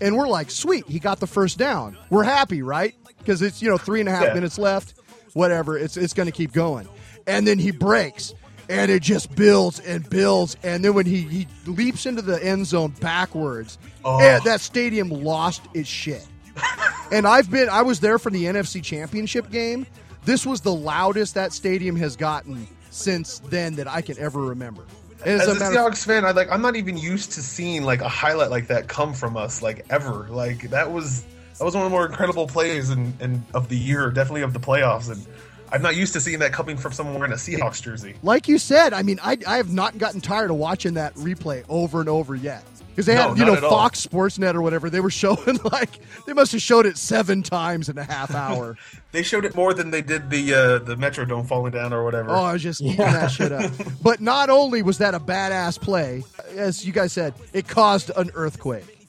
[0.00, 1.96] And we're like, sweet, he got the first down.
[2.10, 2.92] We're happy, right?
[3.22, 4.34] Because it's, you know, three and a half Yeah.
[4.34, 4.94] minutes left.
[5.34, 5.78] Whatever.
[5.78, 6.88] It's, it's going to keep going.
[7.26, 8.34] And then he breaks.
[8.68, 10.56] And it just builds and builds.
[10.62, 14.20] And then when he, he leaps into the end zone backwards, Oh.
[14.20, 16.26] and that stadium lost its shit.
[17.10, 19.86] And I've been I was there for the NFC Championship game.
[20.24, 24.84] This was the loudest that stadium has gotten since then that I can ever remember.
[25.22, 27.82] As as a a of- Seahawks fan, I like I'm not even used to seeing
[27.82, 30.26] like a highlight like that come from us like ever.
[30.30, 31.26] Like that was
[31.58, 34.52] that was one of the more incredible plays in, in of the year, definitely of
[34.52, 35.10] the playoffs.
[35.10, 35.24] And
[35.70, 38.14] I'm not used to seeing that coming from someone wearing a Seahawks jersey.
[38.22, 41.64] Like you said, I mean, I, I have not gotten tired of watching that replay
[41.68, 42.64] over and over yet.
[42.90, 43.70] Because they No, had, you know, at all.
[43.70, 47.88] Fox Sportsnet or whatever, they were showing like, they must have showed it seven times
[47.88, 48.76] in a half hour.
[49.12, 52.28] They showed it more than they did the uh, the Metrodome falling down or whatever.
[52.30, 53.70] Oh, I was just eating that shit up.
[54.02, 56.22] But not only was that a badass play,
[56.54, 59.01] as you guys said, it caused an earthquake.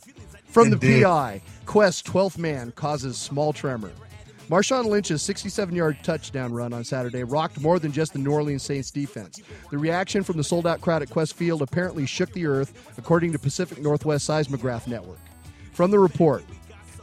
[0.54, 3.90] From the PI, Qwest 12th man causes small tremor.
[4.50, 8.62] Marshawn Lynch's 67 yard touchdown run on Saturday rocked more than just the New Orleans
[8.62, 9.42] Saints defense.
[9.72, 13.32] The reaction from the sold out crowd at Qwest Field apparently shook the earth, according
[13.32, 15.18] to Pacific Northwest Seismograph Network.
[15.72, 16.44] From the report,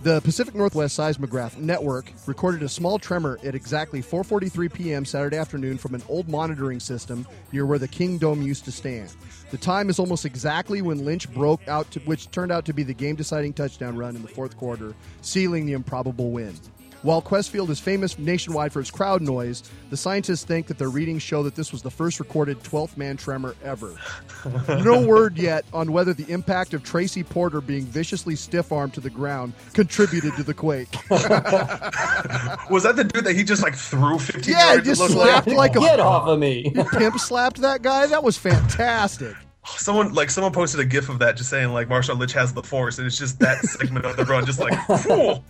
[0.03, 5.05] the Pacific Northwest Seismograph Network recorded a small tremor at exactly 4:43 p.m.
[5.05, 9.11] Saturday afternoon from an old monitoring system near where the Kingdome used to stand.
[9.51, 12.83] The time is almost exactly when Lynch broke out, to, which turned out to be
[12.83, 16.55] the game-deciding touchdown run in the fourth quarter, sealing the improbable win.
[17.03, 21.23] While Qwestfield is famous nationwide for its crowd noise, the scientists think that their readings
[21.23, 23.97] show that this was the first recorded 12th man tremor ever.
[24.69, 29.01] no word yet on whether the impact of Tracy Porter being viciously stiff armed to
[29.01, 30.93] the ground contributed to the quake.
[31.11, 35.49] Was that the dude that he just like threw 15 Yeah, he just looked slapped
[35.49, 36.71] like a Get off of me.
[36.93, 38.07] pimp slapped that guy.
[38.09, 39.35] That was fantastic.
[39.65, 42.63] someone like someone posted a gif of that just saying like Marshawn Lynch has the
[42.63, 45.43] force and it's just that segment of the run just like whoo,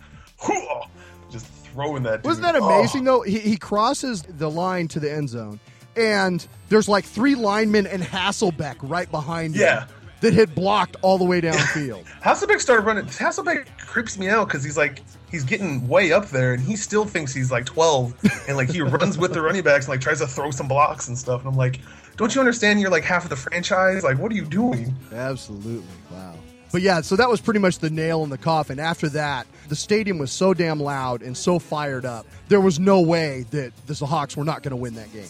[0.47, 1.00] whoo, just
[1.73, 2.25] throwing that dude.
[2.25, 2.67] Wasn't that Oh.
[2.69, 3.21] amazing though?
[3.21, 5.59] He, he crosses the line to the end zone,
[5.95, 9.85] and there's like three linemen and Hasselbeck right behind him Yeah.
[10.21, 12.03] that had blocked all the way downfield.
[12.23, 16.53] Hasselbeck started running Hasselbeck creeps me out because he's like he's getting way up there
[16.53, 18.13] and he still thinks he's like 12
[18.47, 21.07] and like he runs with the running backs and like tries to throw some blocks
[21.07, 21.79] and stuff and I'm like
[22.17, 25.83] don't you understand you're like half of the franchise like what are you doing Absolutely.
[26.11, 26.30] Wow.
[26.71, 28.79] But yeah, so that was pretty much the nail in the coffin.
[28.79, 32.25] After that, the stadium was so damn loud and so fired up.
[32.47, 35.25] There was no way that the Hawks were not going to win that game.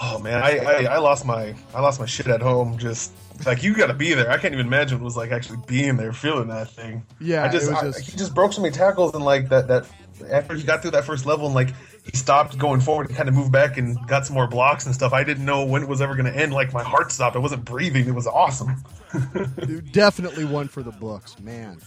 [0.00, 2.76] Oh man, I, I I lost my I lost my shit at home.
[2.78, 3.12] Just
[3.46, 4.30] like you got to be there.
[4.30, 7.02] I can't even imagine what it was like actually being there, feeling that thing.
[7.18, 9.86] Yeah, I just, I- just- he just broke so many tackles and like that that
[10.30, 11.68] after he got through that first level and like
[12.06, 14.94] he stopped going forward and kind of moved back and got some more blocks and
[14.94, 15.12] stuff.
[15.12, 16.52] I didn't know when it was ever going to end.
[16.52, 17.36] Like my heart stopped.
[17.36, 18.06] I wasn't breathing.
[18.06, 18.76] It was awesome.
[19.92, 21.78] Definitely one for the books, man.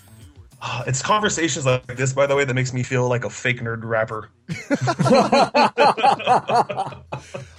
[0.62, 3.62] Ah, it's conversations like this, by the way, that makes me feel like a fake
[3.62, 4.30] nerd rapper.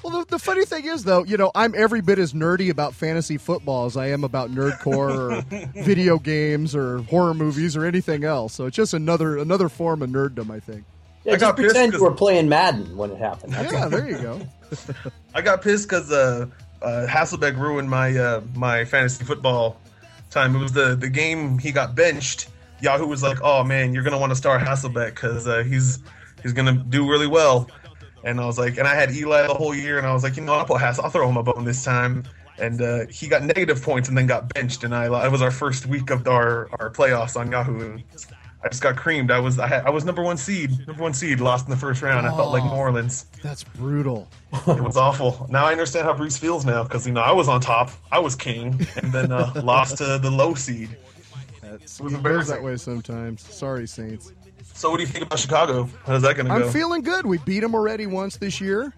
[0.03, 2.95] Well, the, the funny thing is, though, you know, I'm every bit as nerdy about
[2.95, 5.43] fantasy football as I am about nerdcore or
[5.83, 8.55] video games or horror movies or anything else.
[8.55, 10.85] So it's just another another form of nerddom, I think.
[11.25, 13.53] Yeah, I just got pissed pretend you were playing Madden when it happened.
[13.53, 14.41] That's Yeah, there you go.
[15.35, 16.47] I got pissed because uh,
[16.81, 19.79] uh, Hasselbeck ruined my uh, my fantasy football
[20.31, 20.57] time.
[20.57, 22.49] It was the the game he got benched.
[22.81, 25.99] Yahoo was like, "Oh man, you're gonna want to start Hasselbeck because uh, he's
[26.43, 27.69] he's gonna do really well."
[28.25, 30.37] And I was like, and I had Eli the whole year, and I was like,
[30.37, 32.25] you know, I'll put Hassel, I'll throw him a bone this time.
[32.59, 34.85] And uh, he got negative points and then got benched.
[34.85, 37.93] And I it was our first week of our our playoffs on Yahoo.
[37.93, 38.05] And
[38.63, 39.31] I just got creamed.
[39.31, 41.77] I was I, had, I was number one seed, number one seed, lost in the
[41.77, 42.27] first round.
[42.27, 43.25] I felt like New Orleans.
[43.43, 44.29] That's brutal.
[44.67, 45.47] It was awful.
[45.51, 48.19] Now I understand how Bruce feels now because you know I was on top, I
[48.19, 50.97] was king, and then uh, lost to the low seed.
[51.63, 52.55] That's, It was it embarrassing.
[52.57, 53.43] that way sometimes.
[53.43, 54.33] Sorry, Saints.
[54.75, 55.89] So what do you think about Chicago?
[56.05, 57.27] How's that going to I'm feeling good.
[57.27, 58.93] We beat them already once this year.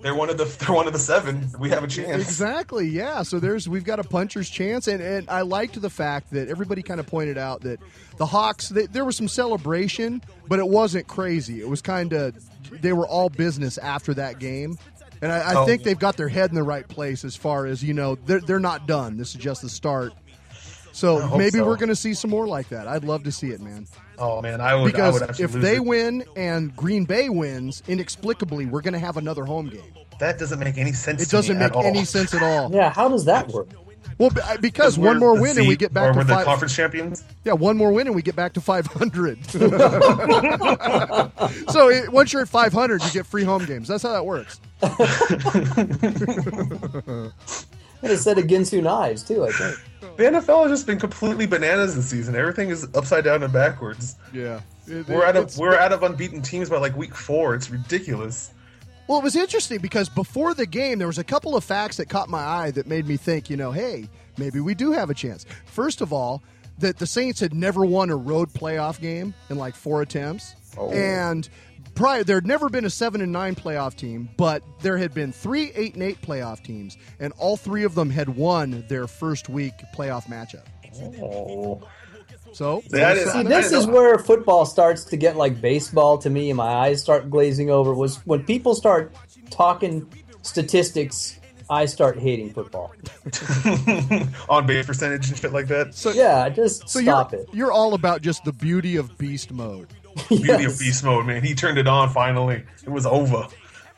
[0.00, 1.48] They're one of the they're one of the seven.
[1.58, 2.22] We have a chance.
[2.22, 2.86] Exactly.
[2.88, 3.22] Yeah.
[3.22, 6.82] So there's we've got a puncher's chance, and and I liked the fact that everybody
[6.82, 7.80] kind of pointed out that
[8.16, 11.60] the Hawks they, there was some celebration, but it wasn't crazy.
[11.60, 12.34] It was kind of
[12.70, 14.78] they were all business after that game.
[15.20, 15.66] And I, I Oh.
[15.66, 18.40] think they've got their head in the right place as far as you know they're
[18.40, 19.16] they're not done.
[19.16, 20.12] This is just the start.
[20.98, 21.64] So maybe so.
[21.64, 22.88] we're going to see some more like that.
[22.88, 23.86] I'd love to see it, man.
[24.18, 24.88] Oh man, I would.
[24.88, 25.84] I Because would if they it.
[25.84, 29.94] win and Green Bay wins, inexplicably, we're going to have another home game.
[30.18, 31.22] that doesn't make any sense.
[31.22, 31.84] It to me doesn't at make all.
[31.84, 32.72] any sense at all.
[32.74, 33.68] Yeah, how does that work?
[34.18, 34.30] Well,
[34.60, 36.44] because one more the win and we get back or to we're the five.
[36.44, 37.22] conference champions.
[37.44, 39.44] Yeah, one more win and we get back to 500.
[41.70, 43.86] so it, once you're at 500, you get free home games.
[43.86, 44.60] That's how that works.
[48.02, 49.44] And it said Ginsu knives too.
[49.44, 49.78] I think.
[50.16, 52.34] The NFL has just been completely bananas this season.
[52.36, 54.16] Everything is upside down and backwards.
[54.32, 57.54] Yeah, It- We're out of we're out of unbeaten teams by like week four.
[57.54, 58.52] It's ridiculous.
[59.08, 62.08] Well, it was interesting because before the game, there was a couple of facts that
[62.10, 64.06] caught my eye that made me think, you know, hey,
[64.36, 65.46] maybe we do have a chance.
[65.64, 66.42] First of all,
[66.78, 70.90] that the Saints had never won a road playoff game in like four attempts, oh.
[70.90, 71.48] and
[71.98, 75.32] prior there had never been a seven and nine playoff team, but there had been
[75.32, 79.48] three eight and eight playoff teams, and all three of them had won their first
[79.48, 80.64] week playoff matchup.
[81.20, 81.82] Oh,
[82.52, 83.32] So Yeah, it is.
[83.32, 87.02] See, this is where football starts to get like baseball to me, and my eyes
[87.02, 87.92] start glazing over.
[87.92, 89.12] Was when people start
[89.50, 90.10] talking
[90.42, 92.94] statistics, I start hating football.
[94.48, 95.94] on base percentage and shit like that.
[95.94, 97.48] So Yeah, just so stop you're it.
[97.52, 99.88] you're all about just the beauty of beast mode.
[100.28, 100.72] Beauty Yes.
[100.74, 101.42] of beast mode, man.
[101.42, 102.64] He turned it on finally.
[102.84, 103.46] It was over.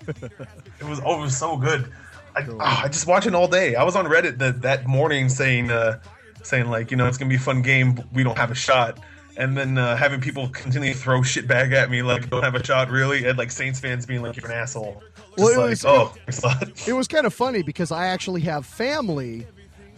[0.07, 1.91] it was over so good.
[2.35, 3.75] I, ah, I just watching all day.
[3.75, 6.01] I was on Reddit that that morning saying uh,
[6.43, 7.95] saying like you know it's gonna be a fun game.
[7.95, 8.99] But we don't have a shot.
[9.37, 12.55] And then uh, having people continue to throw shit back at me like don't have
[12.55, 15.03] a shot really, and like Saints fans being like you're an asshole.
[15.17, 16.89] Just Well, it like, was- oh, lot.
[16.89, 19.47] It was kind of funny because I actually have family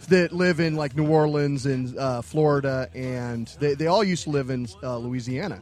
[0.09, 4.29] that live in like New Orleans and uh, Florida, and they, they all used to
[4.29, 5.59] live in uh, Louisiana.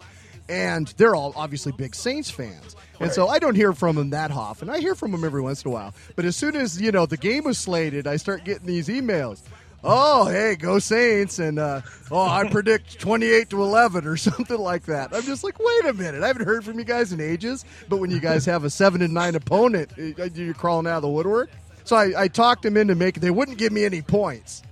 [0.51, 2.75] And they're all obviously big Saints fans.
[2.99, 4.69] And so I don't hear from them that often.
[4.69, 5.93] I hear from them every once in a while.
[6.17, 9.39] But as soon as, you know, the game was slated, I start getting these emails.
[9.81, 11.39] Oh, hey, go Saints.
[11.39, 15.15] And, uh, oh, I predict 28 to 11 or something like that.
[15.15, 16.21] I'm just like, wait a minute.
[16.21, 17.63] I haven't heard from you guys in ages.
[17.87, 21.03] But when you guys have a 7 and 9 opponent, uh, you're crawling out of
[21.03, 21.49] the woodwork.
[21.85, 24.63] So I, I talked them into making, they wouldn't give me any points.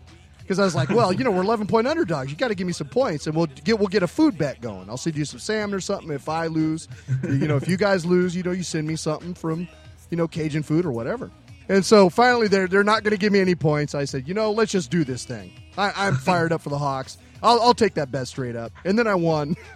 [0.49, 2.31] Because I was like, well, you know, we're 11 point underdogs.
[2.31, 4.59] You got to give me some points, and we'll get we'll get a food bet
[4.61, 4.89] going.
[4.89, 6.87] I'll send you some salmon or something if I lose.
[7.21, 9.67] you know, if you guys lose, you know, you send me something from,
[10.09, 11.29] you know, Cajun food or whatever.
[11.67, 13.93] And so finally, they're they're not going to give me any points.
[13.93, 15.53] I said, you know, let's just do this thing.
[15.77, 17.19] I, I'm fired up for the Hawks.
[17.43, 19.55] I'll, I'll take that bet straight up, and then I won.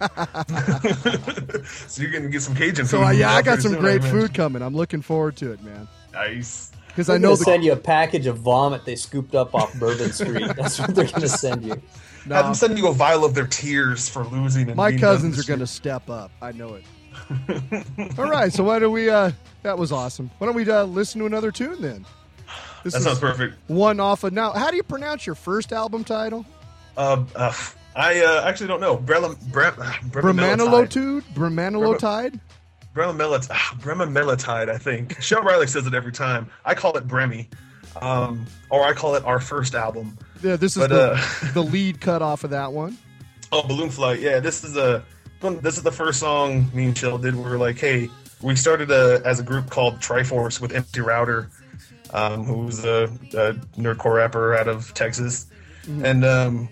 [1.86, 2.88] so you're gonna get some Cajun food.
[2.88, 4.60] So yeah, I got some great food coming.
[4.60, 5.86] I'm looking forward to it, man.
[6.12, 6.72] Nice.
[6.94, 9.54] Because They're I know gonna the send you a package of vomit they scooped up
[9.54, 10.54] off Bourbon Street.
[10.56, 11.80] That's what they're gonna send you.
[12.26, 14.68] no, Have them send you a vial of their tears for losing.
[14.68, 16.30] And my cousins are going to step up.
[16.40, 16.84] I know it.
[18.18, 19.10] All right, so why don't we?
[19.10, 20.30] uh That was awesome.
[20.38, 22.06] Why don't we uh, listen to another tune then?
[22.84, 23.56] This That is sounds perfect.
[23.68, 24.52] one off of now.
[24.52, 26.44] How do you pronounce your first album title?
[26.96, 27.52] Uh, uh,
[27.96, 28.96] I uh, actually don't know.
[28.96, 29.68] Brella, Bre,
[30.10, 31.22] Bremanilotide.
[31.34, 32.40] Bremanilotide.
[32.94, 33.48] Bremelatide.
[33.50, 35.16] ah, I think.
[35.16, 36.50] Shael Riley says it every time.
[36.64, 37.48] I call it Bremy.
[38.00, 40.18] Um, or I call it our first album.
[40.42, 42.98] Yeah, this is But, the, uh, the lead cut off of that one.
[43.52, 44.20] Oh, Balloon Flight.
[44.20, 45.04] Yeah, this is a
[45.40, 47.36] this is the first song me and Shael did.
[47.36, 48.08] We were like, hey,
[48.40, 51.50] we started a, as a group called Triforce with Empty Router,
[52.12, 53.04] um, who's a,
[53.34, 55.46] a nerdcore rapper out of Texas,
[55.86, 56.68] and um,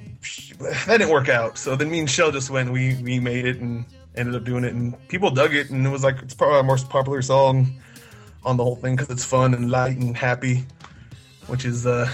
[0.61, 1.58] that didn't work out.
[1.58, 2.72] So then me and Shael just went.
[2.72, 3.85] We we made it and
[4.16, 6.62] ended up doing it, and people dug it, and it was like it's probably our
[6.62, 7.81] most popular song
[8.44, 10.64] on the whole thing because it's fun and light and happy,
[11.46, 12.11] which is uh,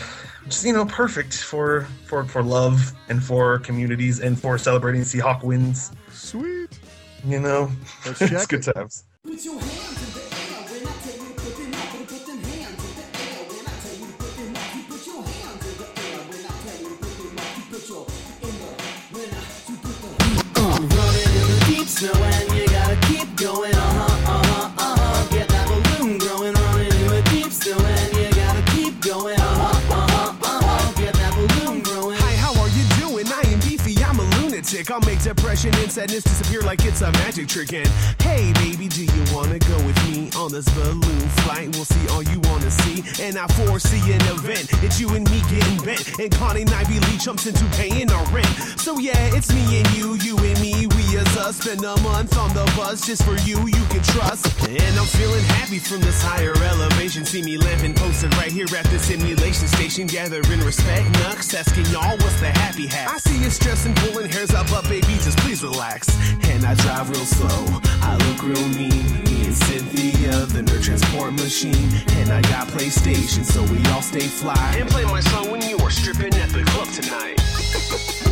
[0.47, 5.43] just you know perfect for for for love and for communities and for celebrating Seahawk
[5.43, 5.93] wins.
[6.13, 6.79] Sweet.
[7.25, 7.71] You know,
[8.07, 8.73] Let's it's check good it.
[8.75, 9.05] times.
[22.01, 23.75] In the deep snow and you gotta keep going.
[23.75, 25.29] Uh huh, uh huh, uh huh.
[25.31, 26.55] Get that balloon growing.
[26.55, 29.39] Running in the deep snow and you gotta keep going.
[29.39, 30.93] Uh huh, uh huh, uh huh.
[31.01, 32.17] Get that balloon growing.
[32.19, 33.27] Hi, how are you doing?
[33.27, 34.91] I am beefy, I'm a lunatic.
[34.91, 37.73] I'll make depression and sadness disappear like it's a magic trick.
[37.73, 37.89] And
[38.23, 41.75] hey, baby, do you wanna go with me on this balloon flight?
[41.75, 43.03] We'll see all you wanna see.
[43.23, 44.71] And I foresee an event.
[44.85, 46.19] It's you and me getting bent.
[46.19, 48.51] And Connie Ivy Lee jumps into paying our rent.
[48.79, 50.87] So yeah, it's me and you, you and me.
[50.87, 54.47] We as us spend a month on the bus just for you, you can trust.
[54.69, 57.25] And I'm feeling happy from this higher elevation.
[57.25, 60.07] See me living posted right here at the simulation station.
[60.07, 63.09] Gathering respect, Nux asking y'all what's the happy hat.
[63.09, 66.09] I see you stressing, pulling hairs up, but baby, just please relax.
[66.51, 69.25] And I drive real slow, I look real mean.
[69.25, 71.91] Me and Cynthia, the nerd transport machine.
[72.21, 74.75] And I got PlayStation, so we all stay fly.
[74.79, 78.28] And play my song when you are stripping at the club tonight.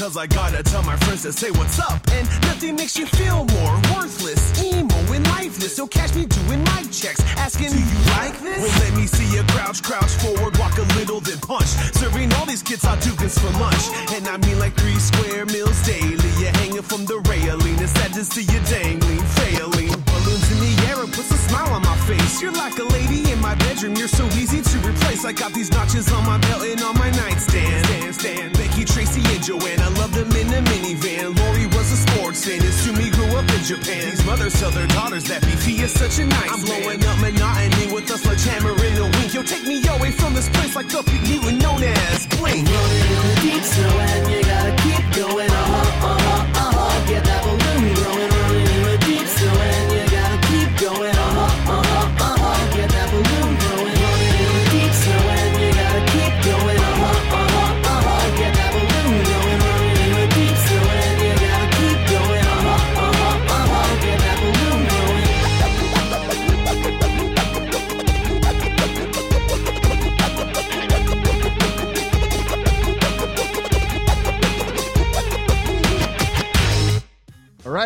[0.00, 2.00] Cause I gotta tell my friends to say what's up.
[2.12, 5.76] And nothing makes you feel more worthless, emo, and lifeless.
[5.76, 8.62] So catch me doing mic checks, asking, Do you like this?
[8.62, 11.68] Well, let me see you crouch, crouch forward, walk a little, then punch.
[12.00, 13.84] Serving all these kids hot Dukas for lunch.
[14.16, 16.30] And I mean like three square meals daily.
[16.40, 17.76] You're hanging from the railing.
[17.78, 20.09] It's sad to see you dangling, failing.
[20.90, 22.42] Balloons in the air, it puts a smile on my face.
[22.42, 25.24] You're like a lady in my bedroom, you're so easy to replace.
[25.24, 27.86] I got these notches on my belt and on my nightstand.
[27.86, 28.52] Stand, stand.
[28.54, 31.38] Becky, Tracy, and Joanne, I love them in a minivan.
[31.38, 34.10] Lori was a sports fan, and Sumi grew up in Japan.
[34.10, 37.92] These mothers tell their daughters that beefy is such a nice I'm blowing up monotony
[37.92, 39.34] with a sledgehammer in the wink.
[39.34, 42.68] Yo, take me away from this place like the mutant known as Blink.
[42.68, 45.49] Rolling in the deep snow and you gotta keep going.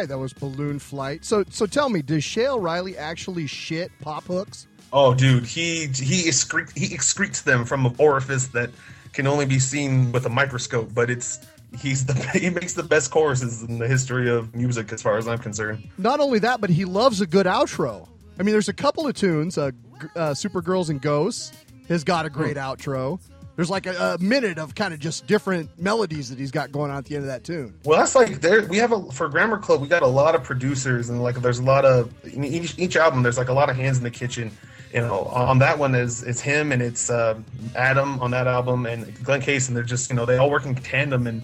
[0.05, 1.25] Right, that was Balloon Flight.
[1.25, 4.67] So, so tell me, does Shael Riley actually shit pop hooks?
[4.93, 8.69] Oh, dude, he he he excretes them from an orifice that
[9.15, 10.93] can only be seen with a microscope.
[10.93, 11.39] But it's
[11.81, 15.27] he's the he makes the best choruses in the history of music, as far as
[15.27, 15.89] I'm concerned.
[15.97, 18.07] Not only that, but he loves a good outro.
[18.39, 19.57] I mean, there's a couple of tunes.
[19.57, 19.71] Uh,
[20.17, 21.51] uh, Supergirls and Ghosts
[21.89, 23.21] has got a great outro.
[23.57, 26.91] There's like a, a minute of kind of just different melodies that he's got going
[26.91, 27.75] on at the end of that tune.
[27.85, 29.81] Well, that's like there we have a for Grammar Club.
[29.81, 33.23] We got a lot of producers and like there's a lot of each each album.
[33.23, 34.51] There's like a lot of hands in the kitchen.
[34.93, 37.39] You know, on that one is it's him and it's uh,
[37.77, 40.67] Adam on that album and Glenn Case and they're just you know they all work
[40.67, 41.43] in tandem and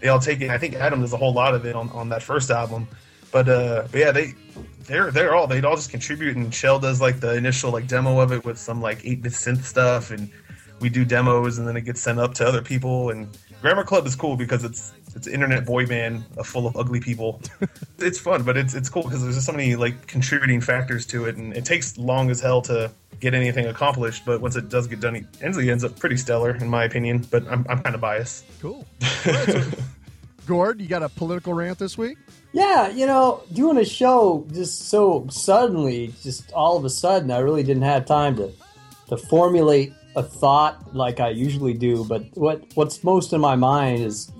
[0.00, 0.50] they all take it.
[0.50, 2.86] I think Adam does a whole lot of it on, on that first album,
[3.32, 4.34] but uh, but yeah they
[4.84, 8.20] they're they're all they all just contribute and Shael does like the initial like demo
[8.20, 10.30] of it with some like eight bit synth stuff and
[10.80, 13.28] we do demos and then it gets sent up to other people and
[13.62, 17.40] Grammar Club is cool because it's it's internet boy band uh, full of ugly people.
[17.98, 21.24] it's fun, but it's it's cool because there's just so many like contributing factors to
[21.24, 24.24] it, and it takes long as hell to get anything accomplished.
[24.26, 26.84] But once it does get done, it ends, it ends up pretty stellar in my
[26.84, 27.26] opinion.
[27.30, 28.44] But I'm I'm kind of biased.
[28.60, 28.86] Cool.
[29.26, 29.62] All right, so,
[30.46, 32.18] Gord, you got a political rant this week?
[32.52, 37.38] Yeah, you know, doing a show just so suddenly, just all of a sudden, I
[37.38, 38.52] really didn't have time to
[39.08, 42.04] to formulate a thought like I usually do.
[42.04, 44.32] But what what's most in my mind is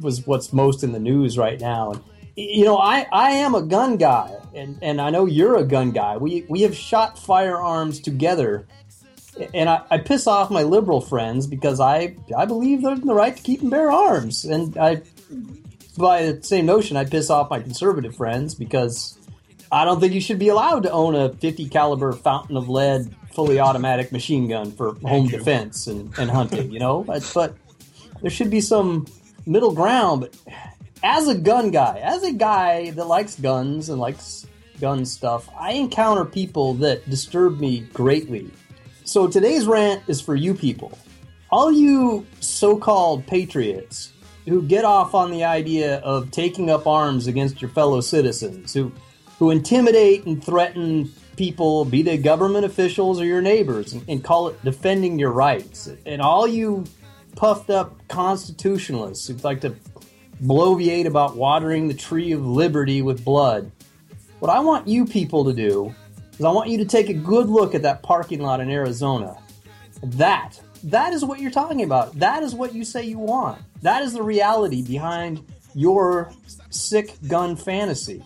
[0.00, 1.92] was what's most in the news right now.
[1.92, 2.02] And
[2.36, 5.90] you know, I I am a gun guy, and and I know you're a gun
[5.90, 6.16] guy.
[6.16, 8.66] We we have shot firearms together.
[9.52, 13.12] And I, I piss off my liberal friends because I I believe they're in the
[13.12, 15.02] right to keep and bear arms, and I
[15.98, 19.18] by the same notion, I piss off my conservative friends because
[19.70, 23.14] I don't think you should be allowed to own a 50 caliber fountain of lead,
[23.36, 26.72] fully automatic machine gun for home defense and, and hunting.
[26.72, 27.54] You know, but, but
[28.22, 29.06] there should be some
[29.46, 30.22] middle ground.
[30.22, 30.36] But
[31.04, 34.46] as a gun guy, as a guy that likes guns and likes
[34.80, 38.50] gun stuff, I encounter people that disturb me greatly.
[39.04, 40.98] So today's rant is for you people.
[41.50, 44.12] All you so called patriots
[44.46, 48.90] who get off on the idea of taking up arms against your fellow citizens, who,
[49.38, 54.48] who intimidate and threaten people, be they government officials or your neighbors, and, and call
[54.48, 55.88] it defending your rights.
[56.04, 56.84] And all you
[57.36, 59.74] puffed up constitutionalists who like to
[60.42, 63.70] bloviate about watering the tree of liberty with blood.
[64.38, 65.94] What I want you people to do
[66.38, 69.36] is I want you to take a good look at that parking lot in Arizona.
[70.02, 72.18] That, that is what you're talking about.
[72.18, 73.60] That is what you say you want.
[73.82, 76.32] That is the reality behind your
[76.70, 78.22] sick gun fantasy.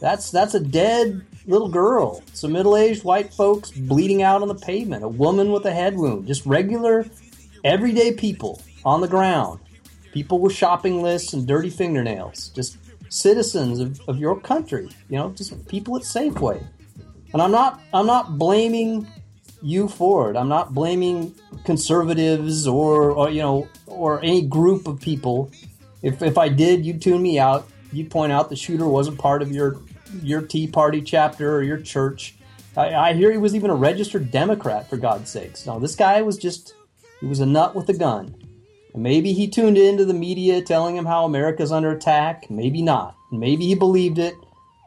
[0.00, 2.22] That's that's a dead little girl.
[2.32, 5.04] Some middle-aged white folks bleeding out on the pavement.
[5.04, 6.26] A woman with a head wound.
[6.26, 7.06] Just regular,
[7.64, 9.60] everyday people on the ground.
[10.12, 12.48] People with shopping lists and dirty fingernails.
[12.50, 12.78] Just
[13.08, 14.88] citizens of, of your country.
[15.08, 16.64] You know, just people at Safeway.
[17.32, 19.06] And I'm not I'm not blaming
[19.62, 20.36] you for it.
[20.36, 21.34] I'm not blaming
[21.64, 25.50] conservatives or, or you know or any group of people.
[26.02, 27.68] If if I did, you'd tune me out.
[27.92, 29.76] You'd point out the shooter wasn't part of your
[30.22, 32.34] your Tea Party chapter or your church.
[32.76, 35.66] I, I hear he was even a registered Democrat for God's sakes.
[35.66, 36.74] No, this guy was just
[37.20, 38.34] he was a nut with a gun.
[38.92, 42.50] And maybe he tuned into the media telling him how America's under attack.
[42.50, 43.16] Maybe not.
[43.32, 44.34] Maybe he believed it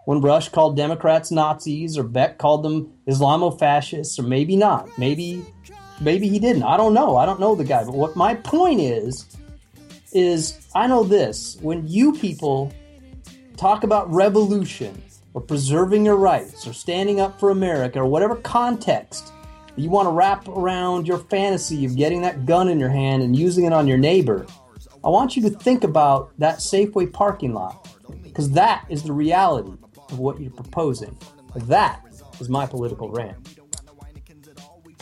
[0.05, 4.89] when Rush called Democrats Nazis or Beck called them Islamofascists, or maybe not.
[4.97, 5.45] Maybe
[5.99, 6.63] maybe he didn't.
[6.63, 7.17] I don't know.
[7.17, 7.83] I don't know the guy.
[7.83, 9.25] But what my point is,
[10.13, 11.57] is I know this.
[11.61, 12.71] When you people
[13.57, 15.01] talk about revolution
[15.33, 19.31] or preserving your rights or standing up for America or whatever context
[19.75, 23.37] you want to wrap around your fantasy of getting that gun in your hand and
[23.37, 24.45] using it on your neighbor,
[25.03, 27.87] I want you to think about that Safeway parking lot
[28.23, 29.71] because that is the reality
[30.09, 31.17] of what you're proposing.
[31.55, 32.03] That
[32.39, 33.58] is my political rant.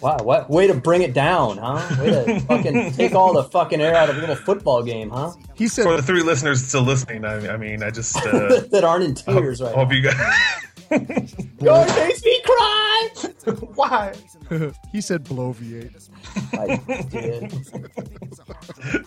[0.01, 1.95] Wow, what way to bring it down, huh?
[1.99, 5.33] Way to fucking take all the fucking air out of a little football game, huh?
[5.55, 8.83] He said For the three listeners still listening, I, I mean, I just uh, that
[8.83, 9.95] aren't in tears right hope now.
[9.95, 10.53] you guys.
[10.89, 13.09] It makes me cry.
[13.73, 14.13] Why?
[14.91, 16.09] he said bloviate.
[16.53, 16.77] I
[17.09, 17.53] did.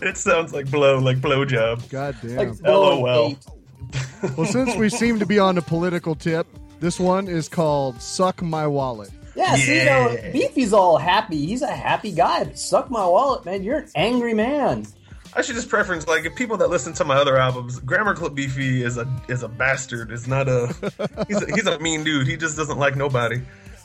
[0.03, 1.89] It sounds like blow, like blowjob.
[1.89, 2.37] God damn.
[2.37, 3.31] Like blowing LOL.
[3.31, 4.37] eight.
[4.37, 6.47] well, since we seem to be on a political tip,
[6.81, 11.47] this one is called "Suck My Wallet." Yeah, see, you know, Beefy's all happy.
[11.47, 12.45] He's a happy guy.
[12.45, 13.63] But suck my wallet, man.
[13.63, 14.87] You're an angry man.
[15.35, 18.35] I should just preference like if people that listen to my other albums, Grammar Club
[18.35, 20.11] Beefy is a is a bastard.
[20.11, 20.67] Is not a
[21.29, 22.27] he's a, he's a mean dude.
[22.27, 23.41] He just doesn't like nobody.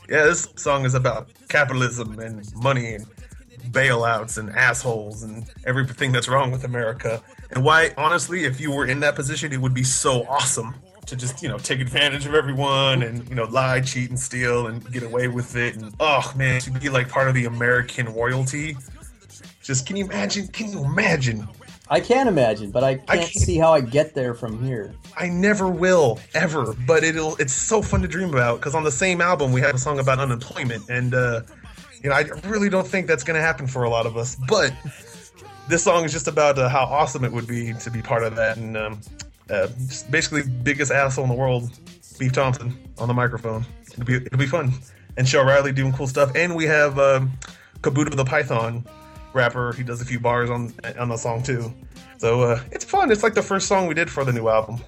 [0.09, 3.05] Yeah, this song is about capitalism and money and
[3.71, 7.21] bailouts and assholes and everything that's wrong with America.
[7.51, 10.75] And why, honestly, if you were in that position, it would be so awesome
[11.05, 14.67] to just you know take advantage of everyone and you know lie, cheat, and steal
[14.67, 15.75] and get away with it.
[15.75, 18.77] And oh man, to be like part of the American royalty.
[19.63, 20.47] Just can you imagine?
[20.47, 21.47] Can you imagine?
[21.89, 24.93] I can't imagine, but I can't, can't- see how I get there from here.
[25.17, 27.35] I never will ever, but it'll.
[27.37, 29.99] It's so fun to dream about because on the same album we have a song
[29.99, 31.41] about unemployment, and uh,
[32.01, 34.35] you know I really don't think that's going to happen for a lot of us.
[34.47, 34.73] But
[35.67, 38.35] this song is just about uh, how awesome it would be to be part of
[38.35, 39.01] that, and um,
[39.49, 39.67] uh,
[40.09, 41.71] basically biggest asshole in the world,
[42.19, 43.65] Beef Thompson on the microphone.
[43.91, 44.73] It'll be it'll be fun,
[45.17, 47.31] and Shael Riley doing cool stuff, and we have um,
[47.81, 48.85] Kabuto the Python
[49.33, 49.73] rapper.
[49.73, 51.73] He does a few bars on on the song too.
[52.17, 53.11] So uh, it's fun.
[53.11, 54.79] It's like the first song we did for the new album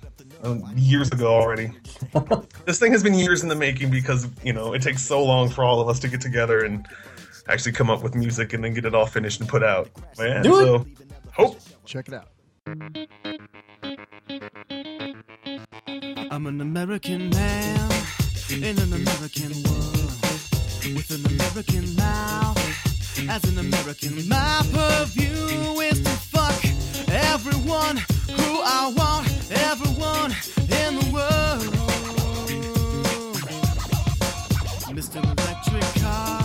[0.44, 1.72] um, years ago already.
[2.66, 5.50] this thing has been years in the making because you know it takes so long
[5.50, 6.88] for all of us to get together and
[7.50, 9.90] actually come up with music and then get it all finished and put out.
[10.18, 10.64] Man, Do it.
[10.64, 10.86] so
[11.34, 12.28] hope Check it out.
[16.38, 17.92] I'm an American man
[18.52, 20.14] in an American world
[20.94, 23.28] with an American mouth.
[23.28, 26.64] As an American, my purview is to fuck
[27.10, 30.32] everyone who I want, everyone
[30.62, 31.74] in the world.
[34.96, 35.18] Mr.
[35.24, 36.44] Electric Car,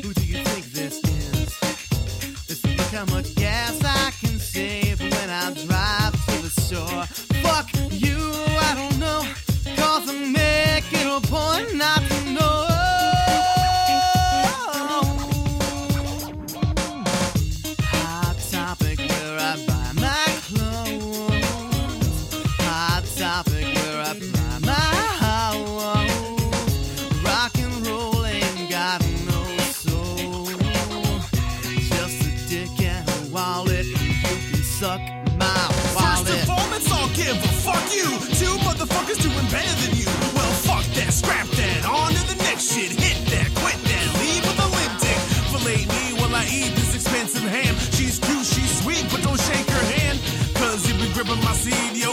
[0.00, 2.46] who do you think this is?
[2.46, 6.21] This look how much gas I can save when I drive
[6.52, 7.04] store.
[7.42, 8.18] Fuck you,
[8.68, 9.22] I don't know.
[9.76, 12.71] Cause I'm making a point not to know.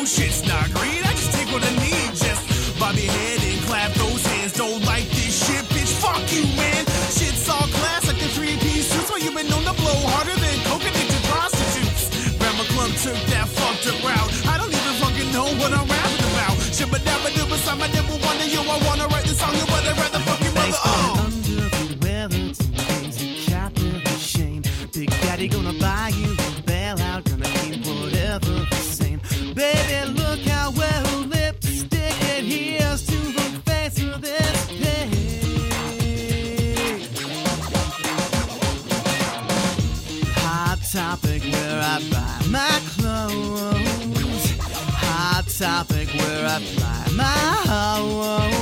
[0.09, 1.05] Shit's not greed.
[1.05, 2.41] I just take what I need, just
[2.79, 4.53] bob your head and clap those hands.
[4.53, 6.81] Don't like this shit, bitch, fuck you, man.
[7.13, 9.09] Shit's all class like the three piece suits.
[9.11, 12.09] Where you been known to blow harder than coconut to prostitutes.
[12.41, 14.31] Grammar Club took that fucked up route.
[14.49, 16.57] I don't even fucking know what I'm rapping about.
[16.73, 18.61] Shabba dabba dooba sama dibba wonder you.
[18.65, 19.18] I wanna write
[47.69, 48.58] my house.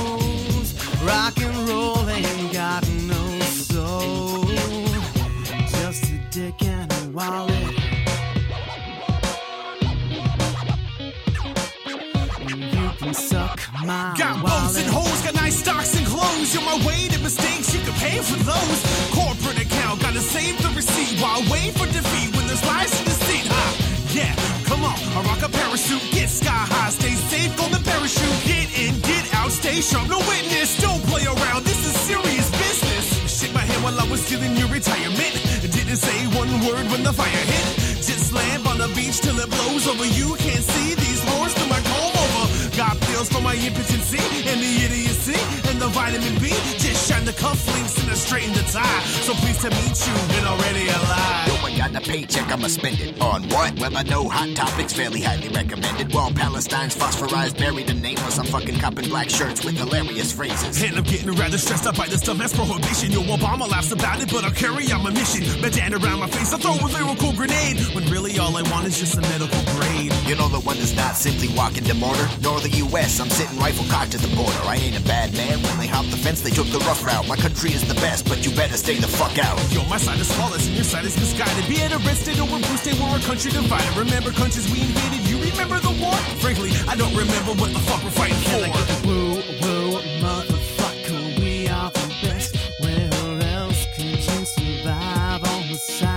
[29.88, 33.06] Sharp, no witness, don't play around, this is serious business.
[33.40, 35.34] Shake my hand while I was stealing your retirement.
[35.76, 37.66] Didn't say one word when the fire hit.
[38.08, 40.06] Just land on the beach till it blows over.
[40.20, 42.44] You can't see these whores through my comb over.
[42.76, 46.48] Got pills for my impotency and the idiocy and the vitamin B.
[46.78, 49.02] Just shine the cufflinks and I straighten the tie.
[49.22, 51.46] So pleased to meet you and already alive.
[51.48, 53.20] Yo, I got a paycheck, I'ma spend it.
[53.20, 53.78] On what?
[53.78, 56.12] Well, I know Hot Topics fairly highly recommended.
[56.12, 60.82] While Palestine's phosphorized, buried, and nameless, I'm fucking copping black shirts with hilarious phrases.
[60.82, 63.12] And I'm getting rather stressed out by this dumbass prohibition.
[63.12, 65.42] Yo, Obama laughs about it, but I'll carry on my mission.
[65.60, 67.78] Bandana around my face, I throw a lyrical grenade.
[67.94, 70.12] When really all I want is just a medical grade.
[70.26, 73.20] You know the one that's not simply walking to mortar, nor the U.S.
[73.20, 74.62] I'm sitting rifle cocked at the border.
[74.64, 75.67] I ain't a bad man.
[75.68, 77.28] When they hopped the fence, they took the rough route.
[77.28, 79.58] My country is the best, but you better stay the fuck out.
[79.70, 81.68] Yo, my side is flawless and your side is misguided.
[81.68, 83.96] Be it a red state or a blue state, we're a country divided.
[83.96, 85.28] Remember countries we invaded?
[85.28, 86.16] You remember the war?
[86.40, 88.58] Frankly, I don't remember what the fuck we're fighting for.
[89.06, 92.56] Woo, woo, motherfucker, we are the best.
[92.80, 93.12] Where
[93.58, 96.07] else could you survive on the size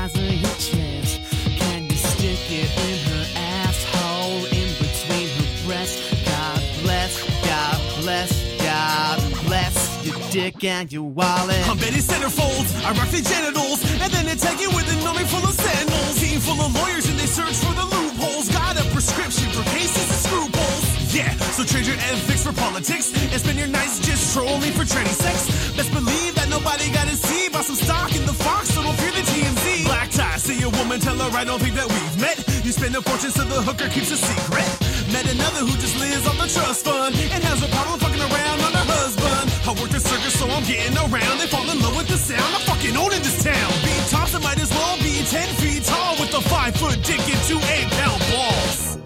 [10.31, 11.59] dick and your wallet.
[11.67, 15.27] I'm Betty Centerfolds, I rock the genitals, and then they tag you with an army
[15.27, 16.15] full of sandals.
[16.23, 18.47] Team full of lawyers and they search for the loopholes.
[18.47, 20.83] Got a prescription for cases and scruples.
[21.11, 25.11] Yeah, so trade your ethics for politics and spend your nights just trolling for tranny
[25.11, 25.51] sex.
[25.75, 28.95] Best believe that nobody got to see about some stock in the Fox, so don't
[28.95, 29.83] fear the TMZ.
[29.83, 32.39] Black tie, see a woman, tell her I don't think that we've met.
[32.63, 34.80] You spend a fortune so the hooker keeps a secret.
[35.09, 38.61] Met another who just lives on the trust fund and has a problem fucking around
[38.61, 39.49] on her husband.
[39.65, 41.39] I work the circus, so I'm getting around.
[41.39, 42.53] They fall in love with the sound.
[42.53, 43.71] I'm fucking own in this town.
[43.81, 47.19] Being tops, I might as well be 10 feet tall with a 5 foot dick
[47.19, 48.97] and 2 8 pound balls.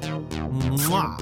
[0.83, 1.15] Mwah.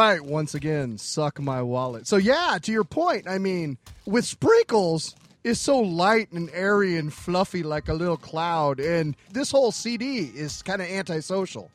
[0.00, 2.06] Right, once again, suck my wallet.
[2.06, 7.12] So yeah, to your point, I mean, with sprinkles is so light and airy and
[7.12, 11.70] fluffy like a little cloud, and this whole CD is kind of antisocial.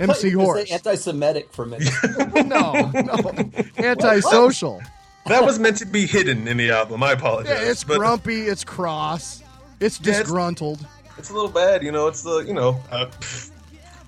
[0.00, 1.78] MC Horse, anti-Semitic for me.
[2.34, 4.80] no, no, antisocial.
[5.26, 7.02] That was meant to be hidden in the album.
[7.02, 7.60] I apologize.
[7.60, 9.42] Yeah, it's but grumpy, it's cross,
[9.80, 10.86] it's Yeah, disgruntled,
[11.18, 12.08] It's a little bad, you know.
[12.08, 12.80] It's the you know.
[12.90, 13.10] Uh,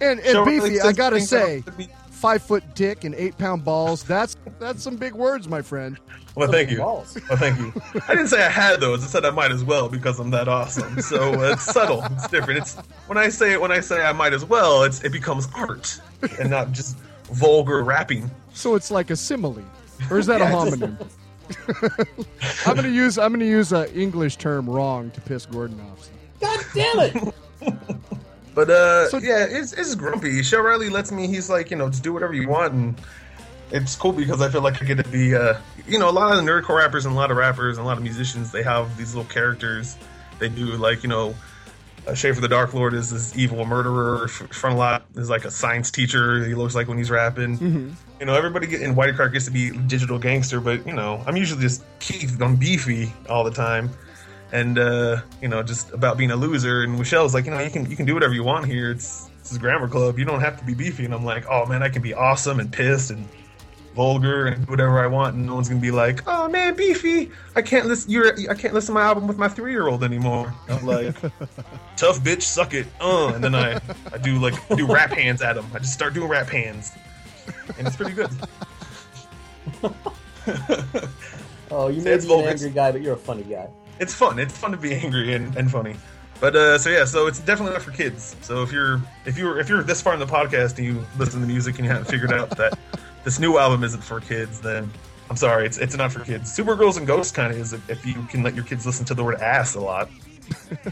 [0.00, 0.60] and, and beefy.
[0.60, 4.02] really I gotta say, could be- five foot dick and eight pound balls.
[4.02, 5.98] That's that's some big words, my friend.
[6.34, 6.78] well, thank you.
[6.78, 7.16] Balls.
[7.28, 7.72] Well, thank you.
[8.08, 9.04] I didn't say I had those.
[9.04, 11.00] I said I might as well because I'm that awesome.
[11.00, 12.02] So uh, it's subtle.
[12.12, 12.60] It's different.
[12.60, 12.74] It's
[13.06, 13.60] when I say it.
[13.60, 16.00] when I say I might as well, it's it becomes art
[16.40, 16.96] and not just
[17.32, 18.30] vulgar rapping.
[18.54, 19.62] So it's like a simile,
[20.10, 21.08] or is that a Yeah, it's- homonym?
[22.66, 26.08] I'm gonna use I'm gonna use an English term wrong to piss Gordon off.
[26.40, 27.34] God damn it!
[28.56, 30.40] But uh, So- yeah, it's, it's grumpy.
[30.40, 31.28] Shael Riley lets me.
[31.28, 33.00] He's like, you know, just do whatever you want, and
[33.70, 36.32] it's cool because I feel like I get to be, uh, you know, a lot
[36.36, 38.50] of the nerdcore rappers and a lot of rappers and a lot of musicians.
[38.50, 39.96] They have these little characters.
[40.38, 41.34] They do like, you know,
[42.06, 44.24] uh, Schaefer the Dark Lord is this evil murderer.
[44.24, 46.44] F- Frontalot is like a science teacher.
[46.46, 47.58] He looks like when he's rapping.
[48.20, 51.36] You know, everybody get, in YTCracker gets to be digital gangster, but you know, I'm
[51.36, 52.40] usually just Keith.
[52.40, 53.90] I'm beefy all the time
[54.52, 56.82] and uh, you know, just about being a loser.
[56.82, 58.90] And Michelle's like, you know, you can you can do whatever you want here.
[58.90, 60.18] It's this is grammar club.
[60.18, 61.04] You don't have to be beefy.
[61.04, 63.26] And I'm like, oh man, I can be awesome and pissed and
[63.94, 67.30] vulgar and whatever I want, and no one's gonna be like, oh man, beefy.
[67.54, 68.10] I can't listen.
[68.10, 70.52] You're I can't listen to my album with my three year old anymore.
[70.68, 71.18] I'm like,
[71.96, 72.86] tough bitch, suck it.
[73.00, 73.80] Uh, and then I
[74.12, 75.64] I do like do rap hands at him.
[75.74, 76.92] I just start doing rap hands,
[77.78, 78.30] and it's pretty good.
[81.68, 82.50] Oh, you Say may it's be an vulgar.
[82.50, 83.68] angry guy, but you're a funny guy.
[83.98, 84.38] It's fun.
[84.38, 85.96] It's fun to be angry and, and funny.
[86.40, 88.36] But uh, so yeah, so it's definitely not for kids.
[88.42, 91.40] So if you're if you're if you're this far in the podcast and you listen
[91.40, 92.78] to music and you haven't figured out that
[93.24, 94.90] this new album isn't for kids, then
[95.30, 96.54] I'm sorry, it's it's not for kids.
[96.56, 99.24] Supergirls and Ghosts kind of is if you can let your kids listen to the
[99.24, 100.10] word ass a lot.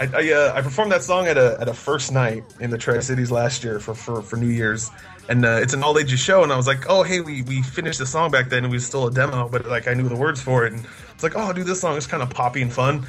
[0.00, 2.78] I I, uh, I performed that song at a at a first night in the
[2.78, 4.90] Tri Cities last year for for, for New Year's,
[5.28, 6.42] and uh, it's an all ages show.
[6.42, 8.64] And I was like, oh hey, we we finished the song back then.
[8.64, 10.86] It was still a demo, but like I knew the words for it, and
[11.22, 11.98] it's like, oh, do this song.
[11.98, 13.06] It's kind of poppy and fun.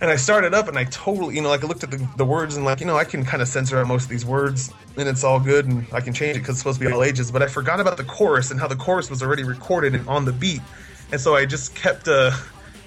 [0.00, 2.24] And I started up, and I totally, you know, like I looked at the, the
[2.24, 4.72] words, and like, you know, I can kind of censor out most of these words,
[4.96, 7.04] and it's all good, and I can change it because it's supposed to be all
[7.04, 7.30] ages.
[7.30, 10.24] But I forgot about the chorus and how the chorus was already recorded and on
[10.24, 10.62] the beat,
[11.12, 12.30] and so I just kept uh,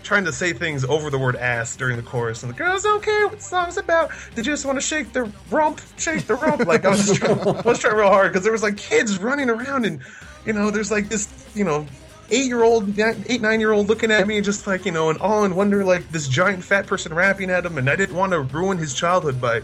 [0.01, 2.41] trying to say things over the word ass during the chorus.
[2.41, 4.09] And the girls don't care what the song's about.
[4.33, 6.65] They just want to shake their rump, shake the rump.
[6.65, 9.19] Like I was, just trying, I was trying real hard because there was like kids
[9.19, 10.01] running around, and
[10.47, 11.85] you know, there's like this, you know,
[12.29, 15.17] eight year old, eight nine year old looking at me, just like you know, in
[15.17, 18.33] awe and wonder, like this giant fat person rapping at him, and I didn't want
[18.33, 19.61] to ruin his childhood by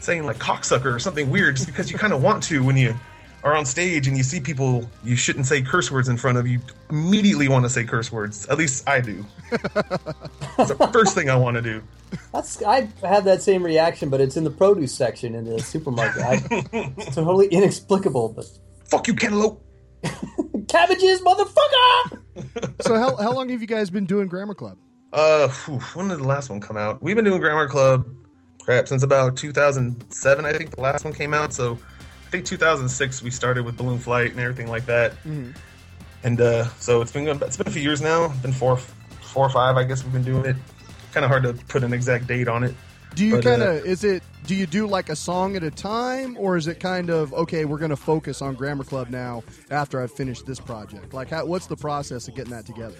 [0.00, 2.94] saying like cocksucker or something weird, just because you kind of want to when you
[3.44, 6.46] are on stage and you see people you shouldn't say curse words in front of
[6.46, 6.60] you.
[6.90, 8.46] Immediately want to say curse words.
[8.48, 9.24] At least i do.
[10.58, 11.82] It's the first thing i want to do.
[12.32, 16.22] That's I had that same reaction, but it's in the produce section in the supermarket.
[16.22, 16.42] I,
[16.96, 18.46] it's totally inexplicable, but
[18.84, 19.62] fuck you cantaloupe
[20.68, 22.20] cabbages, motherfucker.
[22.82, 24.78] So how how long have you guys been doing Grammar Club?
[25.12, 27.02] uh whew, when did the last one come out?
[27.02, 28.06] We've been doing grammar club
[28.60, 31.52] crap since about 2007 i think the last one came out.
[31.52, 31.78] So
[32.26, 35.14] i think 2006 we started with balloon flight and everything like that.
[36.22, 38.28] And uh so it's been it's been a few years now.
[38.42, 40.56] Been four four or five i guess we've been doing it.
[41.12, 42.74] Kind of hard to put an exact date on it
[43.16, 44.22] Do you uh, kind of is it?
[44.46, 47.64] Do you do like a song at a time, or is it kind of okay?
[47.64, 51.14] We're going to focus on Grammar Club now after I've finished this project.
[51.14, 52.94] Like, how, what's the process of getting that together?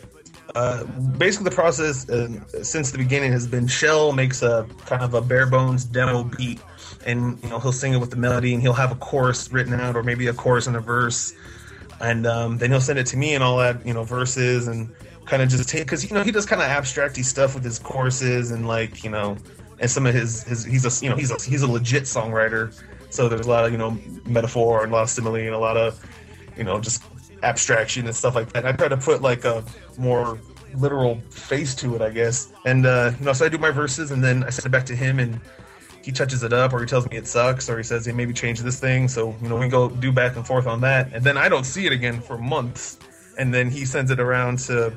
[0.55, 0.85] Uh,
[1.19, 2.29] basically, the process uh,
[2.63, 6.61] since the beginning has been Shael makes a kind of a bare bones demo beat,
[7.05, 9.75] and you know he'll sing it with the melody, and he'll have a chorus written
[9.75, 11.35] out, or maybe a chorus and a verse,
[12.01, 14.91] and um, then he'll send it to me, and I'll add you know verses and
[15.27, 17.79] kind of just take because you know he does kind of abstracty stuff with his
[17.79, 19.37] choruses and like you know
[19.79, 22.73] and some of his his he's a you know he's a he's a legit songwriter,
[23.11, 25.59] so there's a lot of you know metaphor and a lot of simile and a
[25.59, 26.05] lot of
[26.57, 27.03] you know just
[27.43, 28.67] abstraction and stuff like that.
[28.67, 29.65] I try to put like a
[29.99, 30.39] more
[30.75, 32.53] literal face to it, I guess.
[32.65, 34.87] And uh, you know, so I do my verses and then I send it back
[34.87, 35.41] to him and
[36.03, 38.33] he touches it up or he tells me it sucks or he says, Hey, maybe
[38.33, 39.09] change this thing.
[39.09, 41.13] So, you know, we go do back and forth on that.
[41.13, 42.99] And then I don't see it again for months.
[43.39, 44.97] And then he sends it around to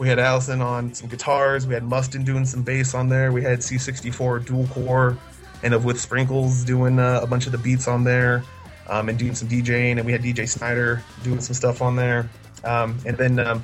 [0.00, 3.42] we had Allison on some guitars, we had Mustin doing some bass on there, we
[3.42, 5.18] had C64 dual core
[5.62, 8.42] and of with Sprinkles doing uh, a bunch of the beats on there
[8.88, 12.30] um, and doing some DJing, and we had DJ Snyder doing some stuff on there.
[12.64, 13.62] Um, and then um,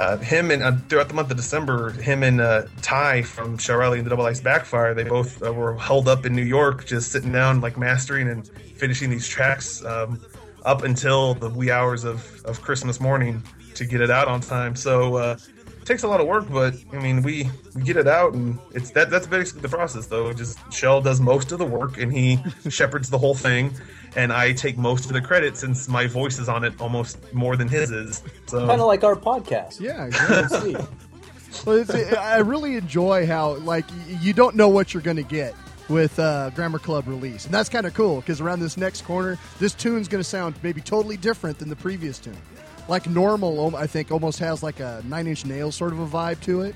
[0.00, 3.98] uh, him and uh, throughout the month of December, him and uh, Ty from Riley
[3.98, 7.12] and the Double Ice Backfire, they both uh, were held up in New York, just
[7.12, 10.18] sitting down, like mastering and finishing these tracks um,
[10.64, 13.42] up until the wee hours of, of Christmas morning
[13.74, 14.74] to get it out on time.
[14.74, 15.36] So uh,
[15.88, 18.90] takes a lot of work, but I mean, we, we get it out, and it's
[18.90, 20.32] that that's basically the process, though.
[20.32, 23.72] Just Shael does most of the work, and he shepherds the whole thing
[24.16, 27.56] and I take most of the credit since my voice is on it almost more
[27.56, 28.22] than his is.
[28.46, 29.80] So Kind of like our podcast.
[29.80, 30.74] Yeah, exactly.
[31.66, 33.84] well, it's, I really enjoy how like
[34.20, 35.54] you don't know what you're going to get
[35.88, 39.38] with uh, Grammar Club release, and that's kind of cool because around this next corner,
[39.58, 42.36] this tune's going to sound maybe totally different than the previous tune.
[42.88, 46.40] Like normal, I think almost has like a Nine Inch Nails sort of a vibe
[46.40, 46.74] to it,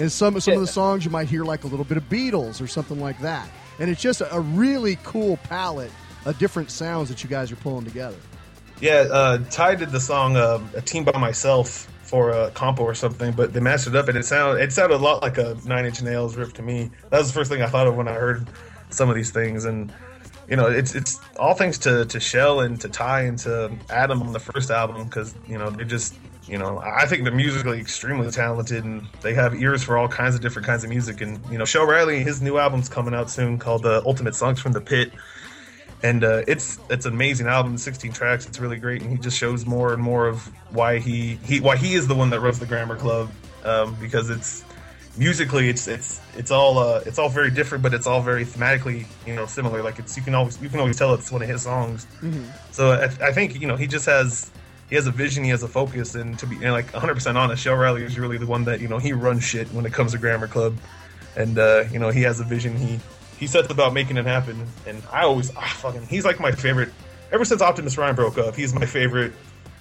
[0.00, 2.60] and some some of the songs you might hear like a little bit of Beatles
[2.60, 3.48] or something like that,
[3.78, 5.92] and it's just a really cool palette
[6.24, 8.16] of different sounds that you guys are pulling together.
[8.80, 12.94] yeah, uh, Ty did the song uh, "A Team by Myself" for a compo or
[12.94, 15.56] something, but they mastered it up and it sounded it sounded a lot like a
[15.64, 16.90] Nine Inch Nails riff to me.
[17.10, 18.48] That was the first thing I thought of when I heard
[18.90, 19.92] some of these things, and
[20.48, 24.22] you know, it's it's all thanks to to Shael and to Ty and to Adam
[24.22, 26.14] on the first album because you know they just
[26.46, 30.34] you know I think they're musically extremely talented and they have ears for all kinds
[30.34, 31.20] of different kinds of music.
[31.20, 34.60] And you know, Shael Riley, his new album's coming out soon called uh, Ultimate Songs
[34.60, 35.12] from the Pit.
[36.02, 38.46] And uh, it's it's an amazing album, 16 tracks.
[38.46, 41.78] It's really great, and he just shows more and more of why he, he why
[41.78, 43.30] he is the one that runs the Grammar Club,
[43.64, 44.64] um, because it's
[45.16, 49.06] musically it's it's it's all uh, it's all very different, but it's all very thematically
[49.26, 49.82] you know similar.
[49.82, 52.06] Like it's you can always you can always tell it's one of his songs.
[52.72, 54.50] So I, I think you know he just has
[54.88, 57.38] he has a vision, he has a focus, and to be and like 100 percent
[57.38, 59.92] honest, Shael Riley is really the one that you know he runs shit when it
[59.92, 60.76] comes to Grammar Club,
[61.36, 62.76] and uh, you know he has a vision.
[62.76, 62.98] He
[63.38, 66.90] he sets about making it happen, and I always ah, fucking he's like my favorite.
[67.32, 69.32] Ever since Optimus Rhyme broke up, he's my favorite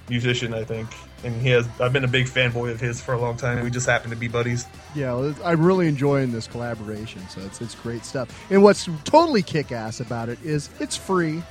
[0.10, 0.90] musician, I think,
[1.24, 1.68] and he has.
[1.80, 3.64] I've been a big fanboy of his for a long time.
[3.64, 4.66] We just happen to be buddies.
[4.96, 8.30] Yeah, I'm really enjoying this collaboration, so it's it's great stuff.
[8.52, 11.42] And what's totally kick ass about it is it's free.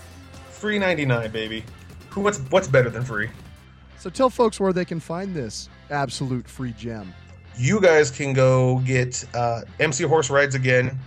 [0.50, 1.64] Free 99, baby.
[2.10, 3.28] Who what's what's better than free?
[3.98, 7.14] So tell folks where they can find this absolute free gem.
[7.56, 10.98] you guys can go get uh, MC Horse Rides Again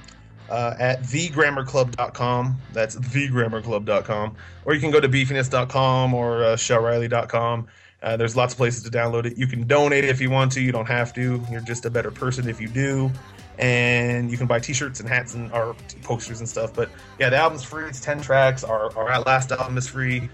[0.49, 2.57] uh, at thegrammarclub.com.
[2.73, 4.36] That's thegrammarclub.com.
[4.65, 7.67] Or you can go to beefiness.com or uh, shaelriley.com.
[8.01, 9.37] Uh, there's lots of places to download it.
[9.37, 10.61] You can donate if you want to.
[10.61, 11.41] You don't have to.
[11.49, 13.11] You're just a better person if you do.
[13.57, 16.73] And you can buy T-shirts and hats and or posters and stuff.
[16.73, 16.89] But
[17.19, 17.85] yeah, the album's free.
[17.85, 18.63] It's ten tracks.
[18.63, 20.29] Our our last album is free.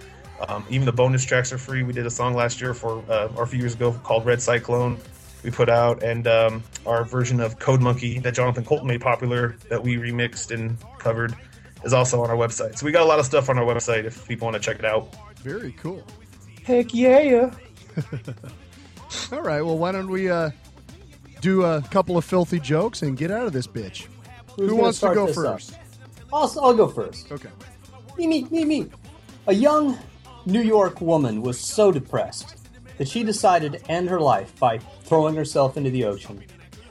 [0.48, 1.84] Um, even the bonus tracks are free.
[1.84, 4.42] We did a song last year for uh, or a few years ago called Red
[4.42, 4.98] Cyclone.
[5.44, 9.56] We put out and um, our version of Code Monkey that Jonathan Coulton made popular
[9.70, 11.36] that we remixed and covered
[11.84, 12.78] is also on our website.
[12.78, 14.80] So we got a lot of stuff on our website if people want to check
[14.80, 15.16] it out.
[15.38, 16.04] Very cool.
[16.64, 17.52] Heck yeah!
[19.32, 19.62] All right.
[19.62, 20.52] Well, why don't we uh,
[21.42, 24.08] do a couple of filthy jokes and get out of this bitch?
[24.56, 25.78] Who's Who wants to go first?
[26.34, 27.32] I'll, I'll go first.
[27.32, 27.50] Okay.
[28.18, 28.90] Me, me, me, me.
[29.48, 29.98] A young
[30.46, 32.56] New York woman was so depressed
[32.98, 36.44] that she decided to end her life by throwing herself into the ocean.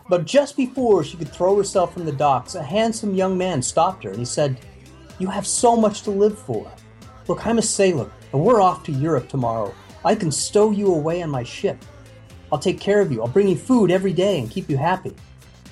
[0.08, 4.02] But just before she could throw herself from the docks, a handsome young man stopped
[4.04, 4.58] her and he said,
[5.20, 6.70] You have so much to live for.
[7.28, 9.74] Look, I'm a sailor, and we're off to Europe tomorrow.
[10.04, 11.84] I can stow you away on my ship.
[12.52, 13.22] I'll take care of you.
[13.22, 15.14] I'll bring you food every day and keep you happy.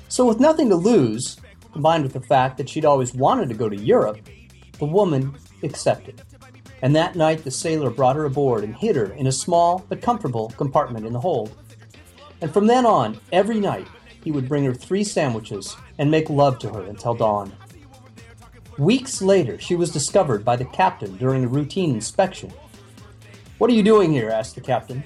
[0.09, 1.39] So, with nothing to lose,
[1.73, 4.19] combined with the fact that she'd always wanted to go to Europe,
[4.79, 6.23] the woman accepted.
[6.83, 10.01] And that night, the sailor brought her aboard and hid her in a small but
[10.01, 11.57] comfortable compartment in the hold.
[12.41, 13.89] And from then on, every night,
[14.23, 17.53] he would bring her three sandwiches and make love to her until dawn.
[18.79, 22.53] Weeks later, she was discovered by the captain during a routine inspection.
[23.59, 24.31] What are you doing here?
[24.31, 25.03] asked the captain.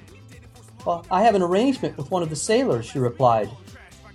[0.84, 3.48] Well, I have an arrangement with one of the sailors, she replied.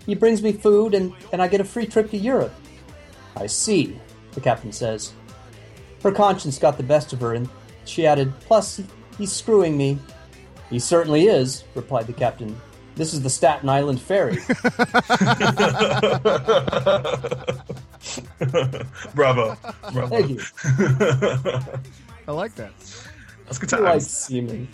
[0.06, 2.54] He brings me food and, and I get a free trip to Europe.
[3.36, 4.00] I see,
[4.34, 5.14] the captain says.
[6.04, 7.50] Her conscience got the best of her, and
[7.86, 8.80] she added, Plus,
[9.18, 9.98] he's screwing me.
[10.70, 12.56] He certainly is, replied the captain.
[12.94, 14.38] This is the Staten Island Ferry.
[19.16, 19.58] Bravo.
[19.92, 20.08] Bravo.
[20.08, 20.42] Thank you.
[22.28, 22.72] I like that.
[23.46, 24.08] That's good I like times.
[24.12, 24.68] semen.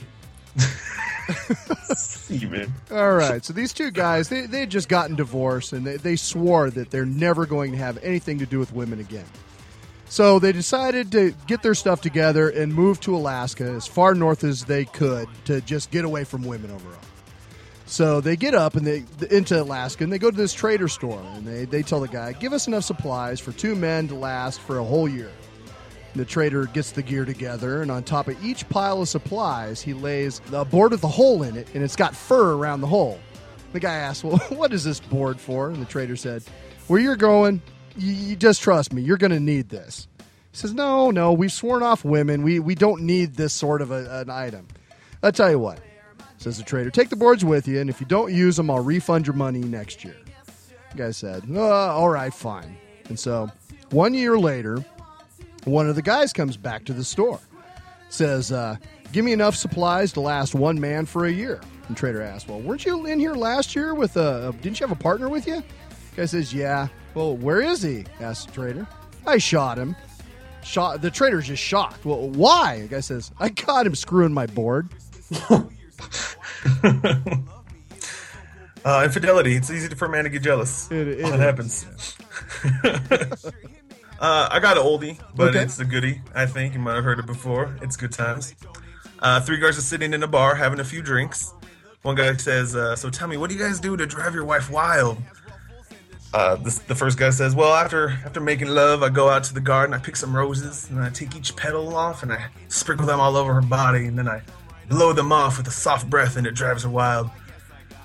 [2.92, 3.44] All right.
[3.46, 6.92] So these two guys, they they had just gotten divorced, and they, they swore that
[6.92, 9.26] they're never going to have anything to do with women again.
[10.10, 14.44] So they decided to get their stuff together and move to Alaska as far north
[14.44, 17.00] as they could to just get away from women overall.
[17.86, 21.22] So they get up and they into Alaska and they go to this trader store
[21.34, 24.62] and they, they tell the guy, give us enough supplies for two men to last
[24.62, 25.32] for a whole year.
[26.14, 29.82] And the trader gets the gear together and on top of each pile of supplies
[29.82, 32.88] he lays a board with a hole in it and it's got fur around the
[32.88, 33.20] hole.
[33.74, 35.70] The guy asks, well, what is this board for?
[35.70, 36.44] And the trader said,
[36.88, 37.62] where you're going,
[37.98, 40.08] you, you just trust me, you're going to need this.
[40.20, 42.44] He says, no, no, we've sworn off women.
[42.44, 44.68] We, we don't need this sort of a, an item.
[45.24, 45.80] I'll tell you what,
[46.44, 48.84] says the trader, take the boards with you, and if you don't use them, I'll
[48.84, 50.18] refund your money next year.
[50.92, 52.78] The guy said, uh, all right, fine.
[53.08, 53.50] And so
[53.92, 54.84] one year later,
[55.64, 57.40] one of the guys comes back to the store,
[58.10, 58.76] says, uh,
[59.14, 61.62] give me enough supplies to last one man for a year.
[61.88, 64.96] And trader asks, well, weren't you in here last year with a, didn't you have
[64.98, 65.64] a partner with you?
[66.12, 66.90] The Guy says, yeah.
[67.14, 68.04] Well, where is he?
[68.20, 68.88] asks the trader.
[69.26, 69.96] I shot him.
[70.62, 71.02] Shot.
[71.02, 72.04] The trader's just shocked.
[72.06, 72.82] Well, why?
[72.82, 74.90] The guy says, I caught him screwing my board.
[78.86, 79.56] Uh, infidelity.
[79.56, 80.92] It's easy for a man to get jealous.
[80.92, 81.30] It- it is.
[81.30, 81.86] happens.
[84.20, 85.60] uh, I got an oldie, but Okay.
[85.64, 86.22] it's a goodie.
[86.36, 87.78] I think you might have heard it before.
[87.82, 88.54] It's good times.
[89.20, 91.54] Uh, three guys are sitting in a bar having a few drinks.
[92.02, 94.44] One guy says, uh, "So tell me, what do you guys do to drive your
[94.44, 95.18] wife wild?"
[96.34, 99.54] Uh, this, the first guy says, "Well, after after making love, I go out to
[99.54, 103.06] the garden, I pick some roses, and I take each petal off, and I sprinkle
[103.08, 104.42] them all over her body, and then I
[104.90, 107.30] blow them off with a soft breath, and it drives her wild."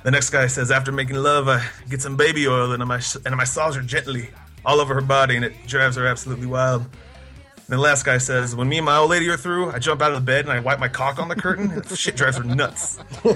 [0.05, 3.16] The next guy says, after making love, I get some baby oil and I, mas-
[3.16, 4.31] and I massage her gently
[4.64, 6.83] all over her body, and it drives her absolutely wild.
[6.83, 10.01] And the last guy says, when me and my old lady are through, I jump
[10.01, 12.39] out of the bed and I wipe my cock on the curtain, and shit drives
[12.39, 12.99] her nuts.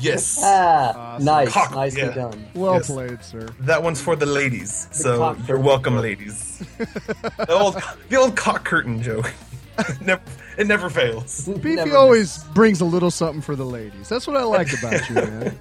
[0.00, 0.40] yes.
[0.42, 1.52] Ah, nice.
[1.52, 2.14] Cock- Nicely yeah.
[2.14, 2.46] done.
[2.54, 2.86] Well Yes.
[2.90, 3.48] played, sir.
[3.60, 6.58] That one's for the ladies, so you're welcome, ladies.
[6.78, 9.32] the old, the old cock curtain joke.
[10.00, 10.22] never,
[10.58, 11.46] it never fails.
[11.46, 14.08] Beefy Never always brings a little something for the ladies.
[14.08, 15.58] That's what I like about you, man.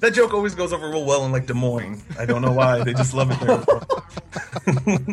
[0.00, 2.02] That joke always goes over real well in like Des Moines.
[2.18, 2.82] I don't know why.
[2.82, 3.62] They just love it there.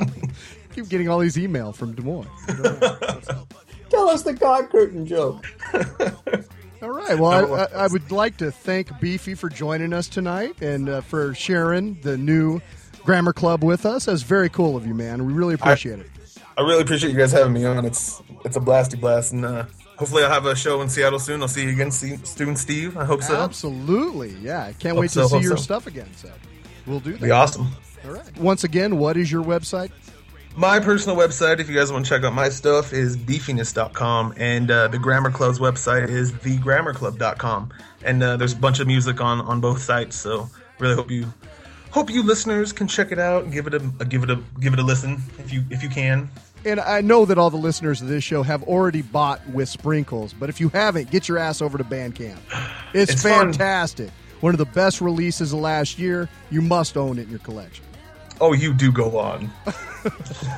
[0.73, 2.29] Keep getting all these email from Des Moines.
[3.89, 5.45] Tell us the cock curtain joke.
[6.81, 7.17] All right.
[7.19, 11.01] Well, I, I, I would like to thank Beefy for joining us tonight and uh,
[11.01, 12.61] for sharing the new
[13.03, 14.05] Grammar Club with us.
[14.05, 15.25] That's very cool of you, man.
[15.25, 16.09] We really appreciate it.
[16.57, 17.85] I really appreciate you guys having me on.
[17.85, 19.65] It's it's a blasty blast, and uh,
[19.97, 21.41] hopefully I'll have a show in Seattle soon.
[21.41, 22.97] I'll see you again, Stu Steve.
[22.97, 23.35] I hope so.
[23.35, 24.31] Absolutely.
[24.41, 24.63] Yeah.
[24.63, 25.63] I can't Hope wait so, to see your so.
[25.63, 26.09] stuff again.
[26.15, 26.31] So
[26.85, 27.21] we'll do that.
[27.21, 27.67] Be awesome.
[28.05, 28.37] All right.
[28.37, 29.91] Once again, what is your website?
[30.55, 34.33] My personal website, if you guys want to check out my stuff, is beefiness.com.
[34.37, 37.71] And uh, the Grammar Club's website is thegrammarclub.com.
[38.03, 40.15] And uh, there's a bunch of music on, on both sites.
[40.15, 40.49] So
[40.79, 41.31] really hope you
[41.91, 44.41] hope you listeners can check it out and give it a, a give it a
[44.59, 46.29] give it a listen if you if you can.
[46.65, 50.33] And I know that all the listeners of this show have already bought with sprinkles,
[50.33, 52.37] but if you haven't, get your ass over to Bandcamp.
[52.93, 53.53] It's, It's fun.
[53.53, 54.09] fantastic.
[54.41, 56.29] One of the best releases of last year.
[56.51, 57.85] You must own it in your collection.
[58.39, 59.49] Oh, you do go on.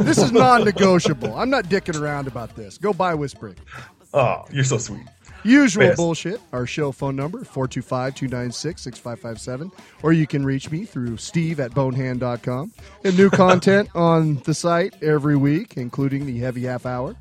[0.02, 1.34] This is non-negotiable.
[1.36, 2.78] I'm not dicking around about this.
[2.78, 3.66] Go buy with sprinkles.
[4.14, 5.02] Oh, you're so sweet.
[5.44, 6.42] Usual bullshit.
[6.52, 9.72] Our show phone number, 425-296-6557.
[10.04, 12.72] Or you can reach me through steve at bonehand.com.
[13.04, 17.16] And new content on the site every week, including the heavy half hour.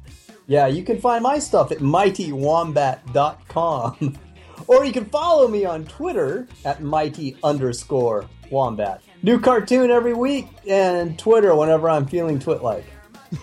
[0.46, 4.18] Yeah, you can find my stuff at mightywombat.com.
[4.66, 9.00] or you can follow me on Twitter at mighty underscore wombat.
[9.22, 12.84] New cartoon every week and Twitter whenever I'm feeling twit like.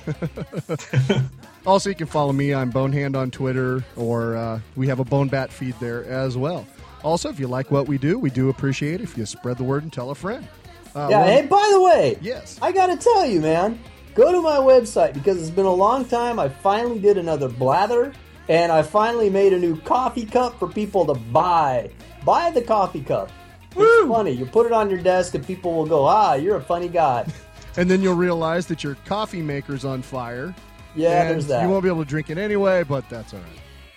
[1.65, 2.53] Also, you can follow me.
[2.53, 6.65] I'm Bonehand on Twitter, or uh, we have a Bone Bat feed there as well.
[7.03, 9.63] Also, if you like what we do, we do appreciate it if you spread the
[9.63, 10.47] word and tell a friend.
[10.95, 12.59] Uh, Yeah, hey, by the way, Yes.
[12.61, 13.79] I gotta tell you, man,
[14.13, 16.39] go to my website because it's been a long time.
[16.39, 18.13] I finally did another blather,
[18.47, 21.89] and I finally made a new coffee cup for people to buy.
[22.23, 23.31] Buy the coffee cup.
[23.75, 24.31] It's funny.
[24.31, 27.25] You put it on your desk, and people will go, "Ah, you're a funny guy."
[27.77, 30.55] and then you'll realize that your coffee maker's on fire.
[30.95, 31.63] Yeah, and there's that.
[31.63, 33.49] You won't be able to drink it anyway, but that's all right.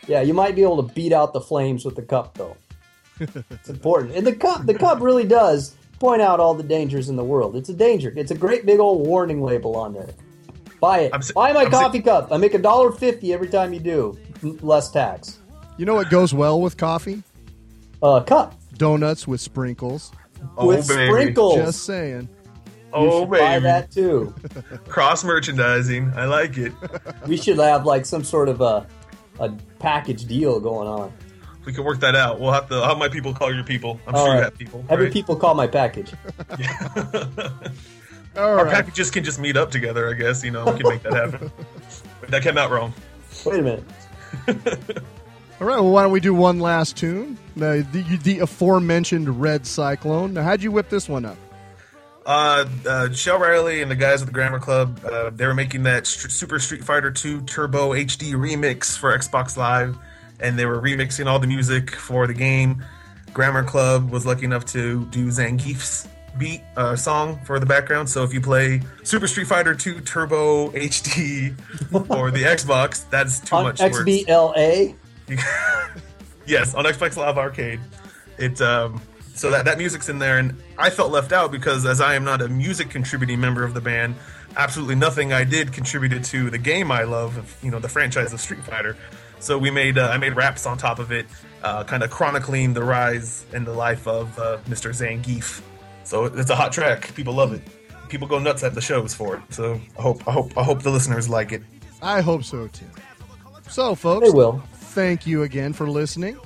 [0.06, 2.56] Yeah, you might be able to beat out the flames with the cup, though.
[3.20, 7.16] it's important, and the cup, the cup really does point out all the dangers in
[7.16, 7.56] the world.
[7.56, 8.12] It's a danger.
[8.16, 10.10] It's a great big old warning label on there.
[10.80, 11.24] Buy it.
[11.24, 12.32] Si- Buy my I'm si- coffee cup.
[12.32, 14.16] I make a dollar fifty every time you do,
[14.62, 15.38] less tax.
[15.76, 17.22] You know what goes well with coffee?
[18.02, 20.12] Uh, cup Donuts with sprinkles.
[20.56, 21.06] Oh, with baby.
[21.10, 21.56] sprinkles.
[21.56, 22.28] Just saying.
[22.92, 23.62] You Oh, should buy baby.
[23.64, 24.34] that too.
[24.88, 26.12] Cross merchandising.
[26.16, 26.72] I like it.
[27.26, 28.86] we should have like some sort of a
[29.40, 31.12] a package deal going on.
[31.64, 32.40] We can work that out.
[32.40, 32.76] We'll have to.
[32.76, 34.00] I'll have my people call your people.
[34.06, 34.84] I'm All sure you have people.
[34.88, 35.12] Every right?
[35.12, 36.12] people call my package.
[38.36, 38.72] All Our right.
[38.72, 40.08] packages can just meet up together.
[40.08, 41.50] I guess you know we can make that happen.
[42.20, 42.94] But that came out wrong.
[43.44, 43.84] Wait a minute.
[45.60, 45.80] All right.
[45.80, 47.36] Well, why don't we do one last tune?
[47.56, 50.34] The, the, the aforementioned Red Cyclone.
[50.34, 51.36] Now, how'd you whip this one up?
[52.28, 55.84] Uh, uh, Shael Riley and the guys at the Grammar Club, uh, they were making
[55.84, 59.96] that St- Super Street Fighter 2 Turbo HD remix for Xbox Live,
[60.38, 62.84] and they were remixing all the music for the game.
[63.32, 66.06] Grammar Club was lucky enough to do Zangief's
[66.36, 68.10] beat uh, song for the background.
[68.10, 71.54] So if you play Super Street Fighter 2 Turbo HD
[72.10, 73.78] or the Xbox, that's too on much.
[73.78, 74.94] XBLA.
[76.46, 77.80] yes, on Xbox Live Arcade.
[78.36, 79.00] It um,
[79.38, 82.24] so that that music's in there, and I felt left out because as I am
[82.24, 84.16] not a music contributing member of the band,
[84.56, 88.40] absolutely nothing I did contributed to the game I love, you know, the franchise of
[88.40, 88.96] Street Fighter.
[89.40, 91.26] So we made uh, I made raps on top of it,
[91.62, 94.90] uh, kind of chronicling the rise and the life of uh, Mr.
[94.90, 95.62] Zangief.
[96.04, 97.14] So it's a hot track.
[97.14, 97.62] People love it.
[98.08, 99.42] People go nuts at the shows for it.
[99.50, 101.62] So I hope I hope I hope the listeners like it.
[102.02, 102.86] I hope so too.
[103.68, 104.62] So, folks, They will.
[104.74, 106.38] thank you again for listening.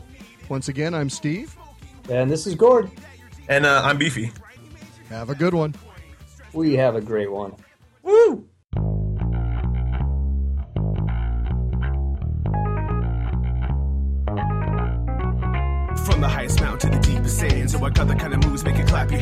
[0.48, 1.56] Once again, I'm Steve.
[2.08, 2.90] And this is Gord.
[3.48, 4.32] And uh, I'm Beefy.
[5.08, 5.74] Have a good one.
[6.52, 7.54] We have a great one.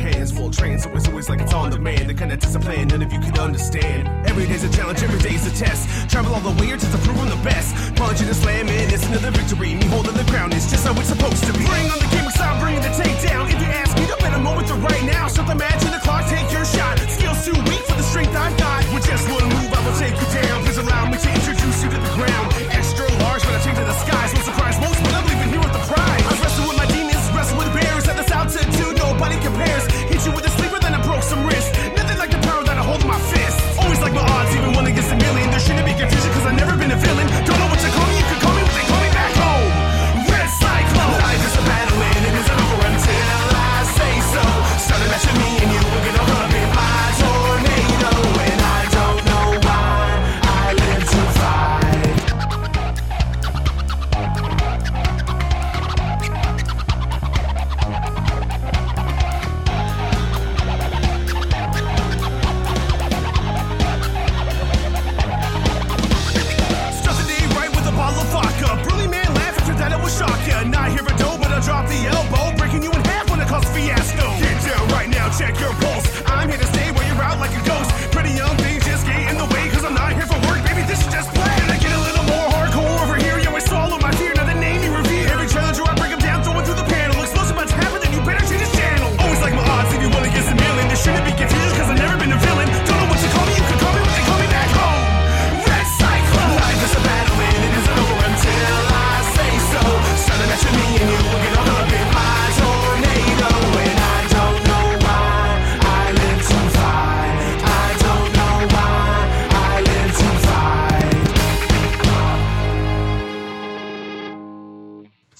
[0.00, 0.32] Hands.
[0.32, 2.08] Full train, so it's always like it's on demand.
[2.08, 4.08] The kind of discipline none of you could understand.
[4.26, 6.10] Every day's a challenge, every day's a test.
[6.10, 7.76] Travel all the way just to prove I'm the best.
[7.96, 9.74] Punching and slamming, it's another victory.
[9.74, 11.64] Me holding the crown is just how it's supposed to be.
[11.68, 13.46] Bring on the game, stop bringing the takedown.
[13.52, 15.92] If you ask me to bet a moment to right now, shut the match in
[15.92, 16.98] the clock, take your shot.
[17.06, 18.82] Skills too weak for the strength I've got.
[18.94, 20.64] With just one move, I will take you down.
[20.64, 22.48] Please allow me to introduce you to the ground.
[22.72, 24.32] Extra large, but I take to the skies.
[24.34, 26.24] No surprise, most, but I'm leaving here with the prize.
[26.24, 28.08] I wrestle with my demons, wrestle with bears.
[28.08, 29.89] At this altitude, nobody compares.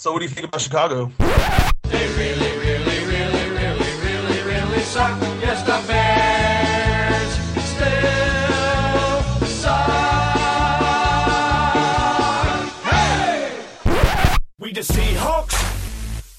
[0.01, 1.13] So, what do you think about Chicago?
[1.19, 5.21] They really, really, really, really, really, really suck.
[5.43, 7.33] Yes, the Bears
[7.69, 9.77] still suck.
[12.83, 14.39] Hey!
[14.59, 15.53] We the Seahawks.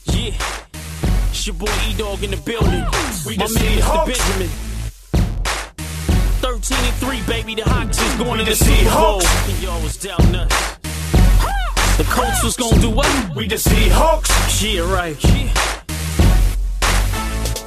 [0.05, 0.33] Yeah.
[1.29, 2.83] It's your boy E Dog in the building.
[3.27, 3.79] We My the man, Mr.
[3.79, 4.07] Seahawks.
[4.07, 4.49] Benjamin.
[6.41, 7.53] 13 and 3, baby.
[7.53, 9.21] The Hawks is going We to the the Super Bowl.
[9.21, 9.61] Seahawks.
[9.61, 10.80] Y'all was down nuts.
[12.11, 13.07] Colts was gonna do what?
[13.35, 14.29] We the Seahawks.
[14.61, 15.80] Yeah, right.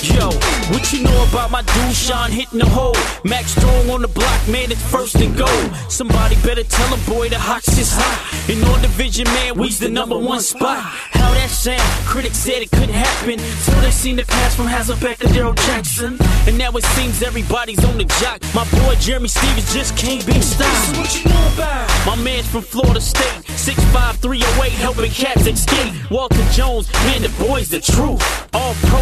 [0.05, 0.28] Yo,
[0.68, 2.94] what you know about my dude Shaun hitting the hole?
[3.24, 5.48] Mack Strong on the block, man, it's first and goal.
[5.88, 8.50] Somebody better tell him, boy, the Hawks is hot.
[8.50, 10.82] In our division, man, we's the number one spot.
[10.82, 11.80] How that sound?
[12.05, 13.38] Critics said it couldn't happen.
[13.64, 16.18] Till they seen the pass from Hasselbeck to Darrell Jackson.
[16.46, 18.42] And now it seems everybody's on the jock.
[18.55, 20.76] My boy Jerramy Stevens just can't be stopped.
[20.84, 21.88] So what you know about?
[22.05, 25.94] My man's from Florida State, 6'5", 308, helping cats escape.
[26.11, 28.20] Walter Jones, man, the boy's the truth.
[28.52, 29.00] All pro,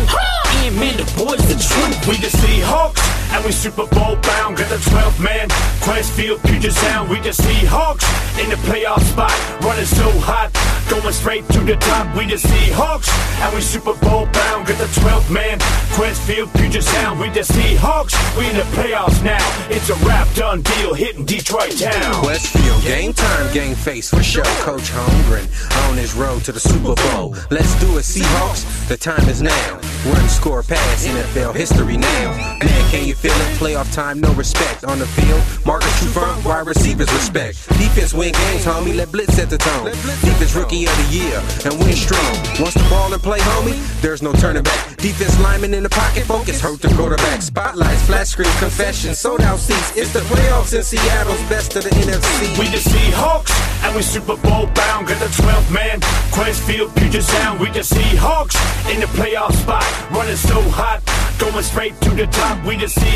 [0.62, 2.06] and man, the boy's the truth.
[2.08, 4.56] We the Seahawks, and we Super Bowl bound.
[4.56, 5.48] Got the 12th man,
[5.80, 7.08] Qwestfield, Puget Sound.
[7.10, 8.04] We the Seahawks,
[8.42, 10.52] in the playoff spot, running so hot,
[10.88, 12.14] going straight to the top.
[12.16, 13.08] We the Seahawks,
[13.40, 14.66] and we Super Bowl bound.
[14.66, 15.58] Got the 12th man,
[15.96, 17.20] Qwestfield, Puget Sound.
[17.20, 19.40] We the Seahawks, we in the playoffs now.
[19.70, 22.24] It's a wrap, done deal, hitting Detroit town.
[22.24, 24.42] Westfield, game time, game face for show.
[24.60, 25.48] Coach Holmgren
[25.88, 27.34] on his road to the Super Bowl.
[27.50, 28.88] Let's do it, Seahawks.
[28.88, 29.80] The time is now.
[30.06, 32.30] Run, score, pass, NFL history now.
[32.62, 33.54] Man, can you feel it?
[33.62, 35.40] Playoff time, no respect on the field.
[35.64, 37.54] Marcus Trufant, wide receivers respect.
[37.78, 38.94] Defense win games, homie.
[38.96, 39.86] Let blitz set the tone.
[40.26, 42.34] Defense rookie of the year and win strong.
[42.58, 44.96] Once the ball and play, homie, there's no turning back.
[44.96, 47.42] Defense lineman in the pocket, focus, hurt the quarterback.
[47.42, 49.96] Spotlights, flat screen, confession, sold out seats.
[49.96, 52.58] It's the playoffs in Seattle's best of the NFC.
[52.58, 53.54] We the Seahawks,
[53.84, 55.06] and we Super Bowl bound.
[55.06, 56.00] Got the 12th man,
[56.34, 57.60] Qwestfield, Puget Sound.
[57.60, 58.58] We the Seahawks,
[58.92, 61.00] in the playoff spot, running so hot,
[61.38, 62.64] going straight to the top.
[62.66, 63.11] We the Seahawks,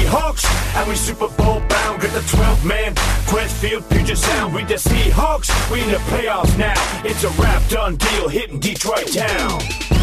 [0.76, 2.02] and we Super Bowl bound.
[2.02, 2.94] Got the 12 man,
[3.26, 4.54] Qwestfield, Puget Sound.
[4.54, 6.74] We the Seahawks, we in the playoffs now.
[7.04, 9.95] It's a wrap, done deal, hitting Detroit town.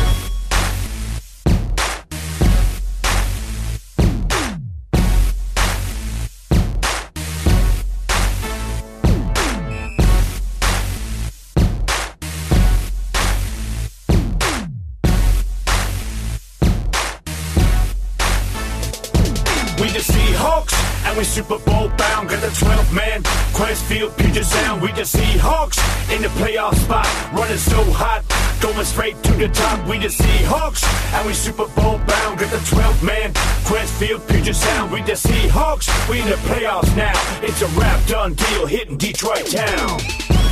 [21.13, 22.29] And we Super Bowl bound.
[22.29, 23.21] Got the 12th man,
[23.53, 24.81] Qwestfield, Puget Sound.
[24.81, 25.77] We the Seahawks,
[26.11, 28.23] in the playoff spot, running so hot,
[28.59, 29.87] going straight to the top.
[29.87, 30.83] We the Seahawks,
[31.13, 32.39] and we Super Bowl bound.
[32.39, 33.31] Got the 12th man,
[33.69, 34.91] Qwestfield, Puget Sound.
[34.91, 37.13] We the Seahawks, we in the playoffs now.
[37.43, 40.42] It's a wrap, done deal, hitting Detroit town.